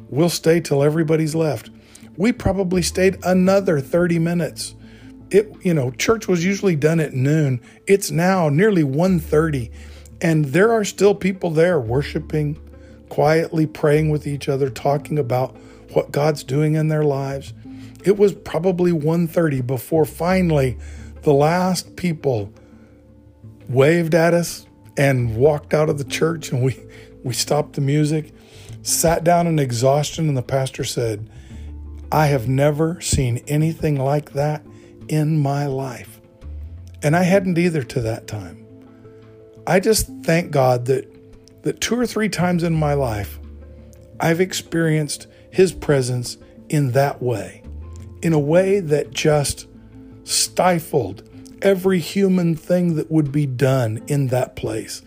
we'll 0.08 0.30
stay 0.30 0.60
till 0.60 0.82
everybody's 0.82 1.34
left. 1.34 1.70
We 2.16 2.32
probably 2.32 2.82
stayed 2.82 3.18
another 3.24 3.80
30 3.80 4.18
minutes. 4.18 4.74
It 5.30 5.52
you 5.62 5.74
know, 5.74 5.90
church 5.92 6.26
was 6.26 6.44
usually 6.44 6.76
done 6.76 7.00
at 7.00 7.14
noon. 7.14 7.60
It's 7.86 8.10
now 8.10 8.48
nearly 8.48 8.82
1:30 8.82 9.70
and 10.20 10.46
there 10.46 10.72
are 10.72 10.84
still 10.84 11.14
people 11.14 11.50
there 11.50 11.78
worshiping, 11.78 12.58
quietly 13.08 13.66
praying 13.66 14.10
with 14.10 14.26
each 14.26 14.48
other, 14.48 14.68
talking 14.68 15.18
about 15.18 15.56
what 15.92 16.10
God's 16.12 16.42
doing 16.42 16.74
in 16.74 16.88
their 16.88 17.04
lives. 17.04 17.52
It 18.04 18.16
was 18.16 18.32
probably 18.32 18.92
1:30 18.92 19.60
before 19.66 20.04
finally 20.04 20.76
the 21.22 21.32
last 21.32 21.96
people 21.96 22.52
waved 23.68 24.14
at 24.14 24.34
us 24.34 24.66
and 24.96 25.36
walked 25.36 25.74
out 25.74 25.88
of 25.88 25.98
the 25.98 26.04
church 26.04 26.50
and 26.50 26.62
we 26.62 26.76
we 27.24 27.34
stopped 27.34 27.74
the 27.74 27.80
music, 27.80 28.32
sat 28.82 29.24
down 29.24 29.46
in 29.46 29.58
exhaustion 29.58 30.28
and 30.28 30.36
the 30.36 30.42
pastor 30.42 30.84
said, 30.84 31.28
"I 32.10 32.26
have 32.28 32.48
never 32.48 33.00
seen 33.00 33.42
anything 33.48 33.96
like 33.96 34.32
that 34.32 34.62
in 35.08 35.38
my 35.38 35.66
life." 35.66 36.20
And 37.02 37.16
I 37.16 37.22
hadn't 37.22 37.58
either 37.58 37.82
to 37.82 38.00
that 38.02 38.26
time. 38.26 38.64
I 39.66 39.80
just 39.80 40.08
thank 40.22 40.50
God 40.50 40.86
that 40.86 41.12
that 41.62 41.80
two 41.80 41.98
or 41.98 42.06
three 42.06 42.28
times 42.28 42.62
in 42.62 42.74
my 42.74 42.94
life 42.94 43.38
I've 44.20 44.40
experienced 44.40 45.26
his 45.50 45.72
presence 45.72 46.38
in 46.68 46.92
that 46.92 47.22
way, 47.22 47.62
in 48.22 48.32
a 48.32 48.38
way 48.38 48.80
that 48.80 49.10
just 49.10 49.66
stifled 50.24 51.22
every 51.62 51.98
human 51.98 52.54
thing 52.54 52.94
that 52.96 53.10
would 53.10 53.32
be 53.32 53.46
done 53.46 54.02
in 54.06 54.28
that 54.28 54.56
place, 54.56 55.02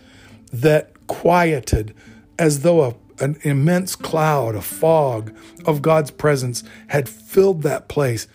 that 0.52 1.06
quieted 1.06 1.94
as 2.38 2.60
though 2.60 2.82
a, 2.82 2.94
an 3.22 3.36
immense 3.42 3.94
cloud, 3.94 4.54
a 4.54 4.62
fog 4.62 5.34
of 5.64 5.82
God's 5.82 6.10
presence 6.10 6.64
had 6.88 7.08
filled 7.08 7.62
that 7.62 7.88
place. 7.88 8.26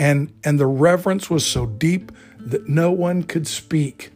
And, 0.00 0.32
and 0.42 0.58
the 0.58 0.66
reverence 0.66 1.28
was 1.28 1.44
so 1.44 1.66
deep 1.66 2.10
that 2.38 2.66
no 2.66 2.90
one 2.90 3.22
could 3.22 3.46
speak. 3.46 4.12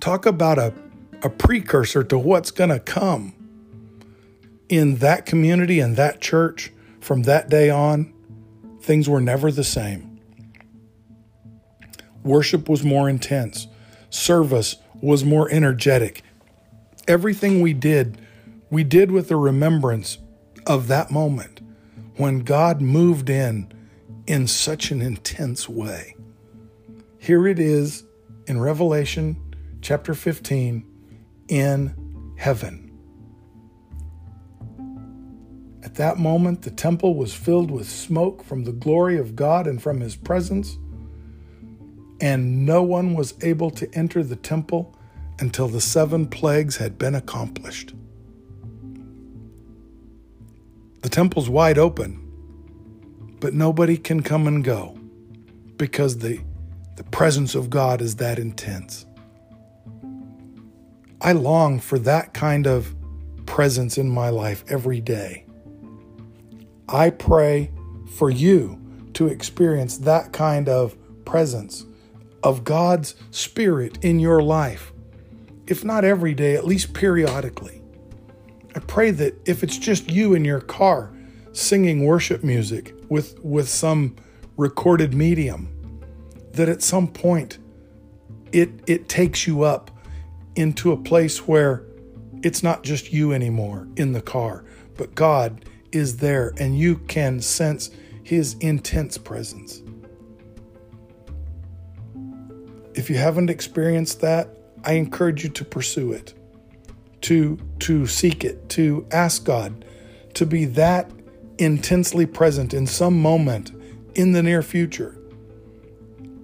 Talk 0.00 0.24
about 0.24 0.58
a, 0.58 0.72
a 1.22 1.28
precursor 1.28 2.02
to 2.04 2.18
what's 2.18 2.50
going 2.50 2.70
to 2.70 2.80
come 2.80 3.34
in 4.70 4.96
that 4.96 5.26
community 5.26 5.80
and 5.80 5.96
that 5.96 6.22
church 6.22 6.72
from 6.98 7.24
that 7.24 7.50
day 7.50 7.68
on, 7.68 8.14
things 8.80 9.06
were 9.06 9.20
never 9.20 9.52
the 9.52 9.62
same. 9.62 10.18
Worship 12.24 12.70
was 12.70 12.82
more 12.82 13.06
intense, 13.06 13.66
service 14.08 14.76
was 15.02 15.26
more 15.26 15.50
energetic. 15.50 16.22
Everything 17.06 17.60
we 17.60 17.74
did, 17.74 18.18
we 18.70 18.82
did 18.82 19.10
with 19.10 19.28
the 19.28 19.36
remembrance 19.36 20.16
of 20.66 20.88
that 20.88 21.10
moment 21.10 21.60
when 22.16 22.38
God 22.40 22.80
moved 22.80 23.28
in 23.28 23.70
in 24.30 24.46
such 24.46 24.92
an 24.92 25.02
intense 25.02 25.68
way. 25.68 26.14
Here 27.18 27.48
it 27.48 27.58
is 27.58 28.04
in 28.46 28.60
Revelation 28.60 29.36
chapter 29.80 30.14
15 30.14 30.86
in 31.48 32.34
heaven. 32.38 32.96
At 35.82 35.96
that 35.96 36.16
moment, 36.16 36.62
the 36.62 36.70
temple 36.70 37.16
was 37.16 37.34
filled 37.34 37.72
with 37.72 37.88
smoke 37.88 38.44
from 38.44 38.62
the 38.62 38.70
glory 38.70 39.18
of 39.18 39.34
God 39.34 39.66
and 39.66 39.82
from 39.82 39.98
his 39.98 40.14
presence, 40.14 40.78
and 42.20 42.64
no 42.64 42.84
one 42.84 43.14
was 43.14 43.34
able 43.42 43.70
to 43.72 43.92
enter 43.96 44.22
the 44.22 44.36
temple 44.36 44.94
until 45.40 45.66
the 45.66 45.80
seven 45.80 46.28
plagues 46.28 46.76
had 46.76 46.98
been 46.98 47.16
accomplished. 47.16 47.94
The 51.02 51.08
temple's 51.08 51.50
wide 51.50 51.78
open, 51.78 52.29
but 53.40 53.54
nobody 53.54 53.96
can 53.96 54.22
come 54.22 54.46
and 54.46 54.62
go 54.62 54.98
because 55.76 56.18
the, 56.18 56.40
the 56.96 57.04
presence 57.04 57.54
of 57.54 57.70
God 57.70 58.02
is 58.02 58.16
that 58.16 58.38
intense. 58.38 59.06
I 61.22 61.32
long 61.32 61.80
for 61.80 61.98
that 62.00 62.34
kind 62.34 62.66
of 62.66 62.94
presence 63.46 63.98
in 63.98 64.08
my 64.08 64.28
life 64.28 64.64
every 64.68 65.00
day. 65.00 65.46
I 66.88 67.10
pray 67.10 67.70
for 68.14 68.30
you 68.30 68.80
to 69.14 69.28
experience 69.28 69.98
that 69.98 70.32
kind 70.32 70.68
of 70.68 70.96
presence 71.24 71.86
of 72.42 72.64
God's 72.64 73.14
Spirit 73.30 73.98
in 74.02 74.18
your 74.18 74.42
life. 74.42 74.92
If 75.66 75.84
not 75.84 76.04
every 76.04 76.34
day, 76.34 76.54
at 76.54 76.66
least 76.66 76.94
periodically. 76.94 77.82
I 78.74 78.80
pray 78.80 79.10
that 79.12 79.34
if 79.46 79.62
it's 79.62 79.78
just 79.78 80.10
you 80.10 80.34
in 80.34 80.44
your 80.44 80.60
car 80.60 81.12
singing 81.52 82.04
worship 82.04 82.44
music 82.44 82.94
with, 83.10 83.38
with 83.40 83.68
some 83.68 84.16
recorded 84.56 85.12
medium, 85.12 85.68
that 86.52 86.68
at 86.68 86.80
some 86.80 87.06
point 87.06 87.58
it, 88.52 88.70
it 88.86 89.08
takes 89.08 89.46
you 89.46 89.62
up 89.62 89.90
into 90.56 90.92
a 90.92 90.96
place 90.96 91.46
where 91.46 91.84
it's 92.42 92.62
not 92.62 92.82
just 92.82 93.12
you 93.12 93.32
anymore 93.32 93.86
in 93.96 94.12
the 94.12 94.22
car, 94.22 94.64
but 94.96 95.14
God 95.14 95.66
is 95.92 96.16
there 96.16 96.54
and 96.58 96.78
you 96.78 96.96
can 96.96 97.40
sense 97.40 97.90
his 98.22 98.54
intense 98.60 99.18
presence. 99.18 99.82
If 102.94 103.10
you 103.10 103.16
haven't 103.16 103.50
experienced 103.50 104.20
that, 104.20 104.56
I 104.84 104.94
encourage 104.94 105.44
you 105.44 105.50
to 105.50 105.64
pursue 105.64 106.12
it, 106.12 106.34
to, 107.22 107.58
to 107.80 108.06
seek 108.06 108.44
it, 108.44 108.68
to 108.70 109.06
ask 109.10 109.44
God 109.44 109.84
to 110.34 110.46
be 110.46 110.64
that 110.66 111.10
intensely 111.60 112.26
present 112.26 112.72
in 112.72 112.86
some 112.86 113.20
moment 113.20 113.70
in 114.14 114.32
the 114.32 114.42
near 114.42 114.62
future. 114.62 115.16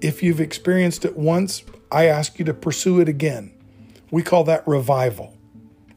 If 0.01 0.23
you've 0.23 0.41
experienced 0.41 1.05
it 1.05 1.17
once, 1.17 1.65
I 1.91 2.05
ask 2.07 2.39
you 2.39 2.45
to 2.45 2.55
pursue 2.55 3.01
it 3.01 3.09
again. 3.09 3.53
We 4.11 4.23
call 4.23 4.45
that 4.45 4.67
revival, 4.69 5.37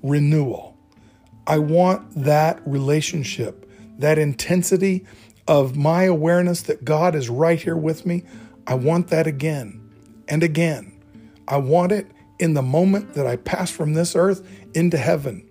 renewal. 0.02 0.78
I 1.46 1.60
want 1.60 2.24
that 2.24 2.62
relationship, 2.66 3.70
that 3.98 4.18
intensity 4.18 5.06
of 5.48 5.76
my 5.76 6.04
awareness 6.04 6.62
that 6.64 6.86
God 6.86 7.14
is 7.14 7.30
right 7.30 7.60
here 7.60 7.76
with 7.76 8.06
me. 8.06 8.24
I 8.66 8.76
want 8.76 9.10
that 9.10 9.28
again 9.28 9.90
and 10.28 10.44
again. 10.44 10.98
I 11.48 11.58
want 11.58 11.92
it 11.92 12.08
in 12.38 12.54
the 12.54 12.62
moment 12.62 13.16
that 13.16 13.28
I 13.28 13.36
pass 13.36 13.70
from 13.70 13.96
this 13.96 14.16
earth 14.16 14.48
into 14.74 14.98
heaven. 14.98 15.50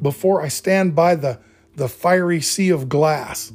Before 0.00 0.40
I 0.40 0.48
stand 0.48 0.94
by 0.94 1.14
the, 1.16 1.40
the 1.76 1.88
fiery 1.88 2.40
sea 2.40 2.70
of 2.70 2.88
glass, 2.88 3.52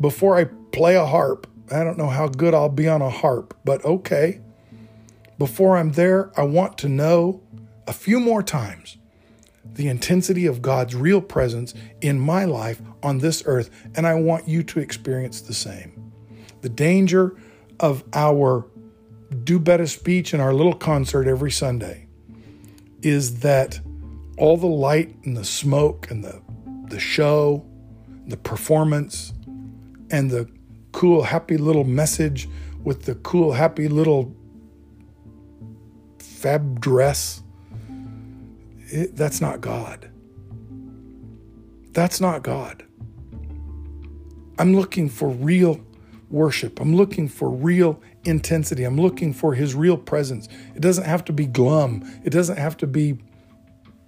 before 0.00 0.36
I 0.36 0.44
play 0.44 0.96
a 0.96 1.06
harp, 1.06 1.46
I 1.70 1.82
don't 1.84 1.98
know 1.98 2.08
how 2.08 2.28
good 2.28 2.54
I'll 2.54 2.68
be 2.68 2.88
on 2.88 3.02
a 3.02 3.10
harp, 3.10 3.56
but 3.64 3.84
okay. 3.84 4.40
Before 5.38 5.76
I'm 5.76 5.92
there, 5.92 6.30
I 6.38 6.42
want 6.42 6.78
to 6.78 6.88
know 6.88 7.42
a 7.86 7.92
few 7.92 8.20
more 8.20 8.42
times 8.42 8.96
the 9.64 9.88
intensity 9.88 10.46
of 10.46 10.62
God's 10.62 10.94
real 10.94 11.20
presence 11.20 11.74
in 12.00 12.20
my 12.20 12.44
life 12.44 12.80
on 13.02 13.18
this 13.18 13.42
earth, 13.46 13.70
and 13.96 14.06
I 14.06 14.14
want 14.14 14.46
you 14.46 14.62
to 14.62 14.80
experience 14.80 15.40
the 15.40 15.54
same. 15.54 16.12
The 16.60 16.68
danger 16.68 17.36
of 17.80 18.04
our 18.12 18.66
do 19.42 19.58
better 19.58 19.86
speech 19.86 20.32
and 20.32 20.40
our 20.40 20.54
little 20.54 20.74
concert 20.74 21.26
every 21.26 21.50
Sunday 21.50 22.06
is 23.02 23.40
that 23.40 23.80
all 24.38 24.56
the 24.56 24.66
light 24.66 25.16
and 25.24 25.36
the 25.36 25.44
smoke 25.44 26.10
and 26.10 26.24
the, 26.24 26.40
the 26.94 27.00
show, 27.00 27.66
the 28.28 28.36
performance, 28.36 29.32
and 30.10 30.30
the 30.30 30.48
cool, 30.92 31.24
happy 31.24 31.56
little 31.56 31.82
message 31.82 32.48
with 32.84 33.02
the 33.02 33.16
cool, 33.16 33.52
happy 33.52 33.88
little 33.88 34.32
fab 36.20 36.80
dress 36.80 37.42
it, 38.86 39.16
that's 39.16 39.40
not 39.40 39.60
God. 39.60 40.08
That's 41.92 42.20
not 42.20 42.44
God. 42.44 42.84
I'm 44.56 44.76
looking 44.76 45.08
for 45.08 45.28
real, 45.28 45.80
worship. 46.30 46.78
I'm 46.78 46.94
looking 46.94 47.26
for 47.26 47.50
real 47.50 48.00
intensity. 48.22 48.84
I'm 48.84 49.00
looking 49.00 49.32
for 49.32 49.54
his 49.54 49.74
real 49.74 49.96
presence. 49.96 50.48
It 50.76 50.80
doesn't 50.80 51.04
have 51.04 51.24
to 51.24 51.32
be 51.32 51.46
glum. 51.46 52.04
It 52.24 52.30
doesn't 52.30 52.58
have 52.58 52.76
to 52.78 52.86
be 52.86 53.18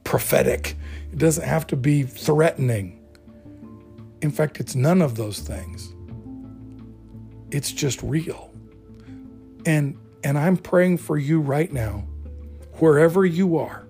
prophetic. 0.06 0.76
It 1.12 1.18
doesn't 1.18 1.44
have 1.44 1.66
to 1.66 1.76
be 1.76 2.04
threatening. 2.04 3.04
In 4.22 4.30
fact, 4.30 4.60
it's 4.60 4.74
none 4.74 5.02
of 5.02 5.16
those 5.16 5.40
things. 5.40 5.92
It's 7.50 7.72
just 7.72 8.00
real. 8.02 8.50
And 9.66 9.98
and 10.24 10.38
I'm 10.38 10.56
praying 10.56 10.98
for 10.98 11.18
you 11.18 11.40
right 11.40 11.72
now, 11.72 12.06
wherever 12.74 13.26
you 13.26 13.58
are, 13.58 13.86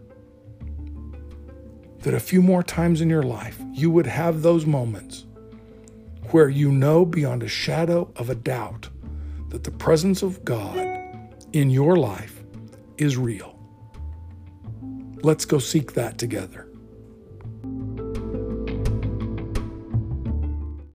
that 2.00 2.14
a 2.14 2.20
few 2.20 2.42
more 2.42 2.62
times 2.62 3.00
in 3.00 3.08
your 3.08 3.22
life 3.22 3.62
you 3.72 3.90
would 3.90 4.06
have 4.06 4.42
those 4.42 4.66
moments 4.66 5.26
where 6.30 6.48
you 6.48 6.72
know 6.72 7.04
beyond 7.04 7.42
a 7.42 7.48
shadow 7.48 8.10
of 8.16 8.30
a 8.30 8.34
doubt 8.34 8.88
that 9.50 9.64
the 9.64 9.70
presence 9.70 10.22
of 10.22 10.44
God 10.44 10.76
in 11.52 11.70
your 11.70 11.96
life 11.96 12.42
is 12.98 13.16
real. 13.16 13.55
Let's 15.26 15.44
go 15.44 15.58
seek 15.58 15.94
that 15.94 16.18
together. 16.18 16.65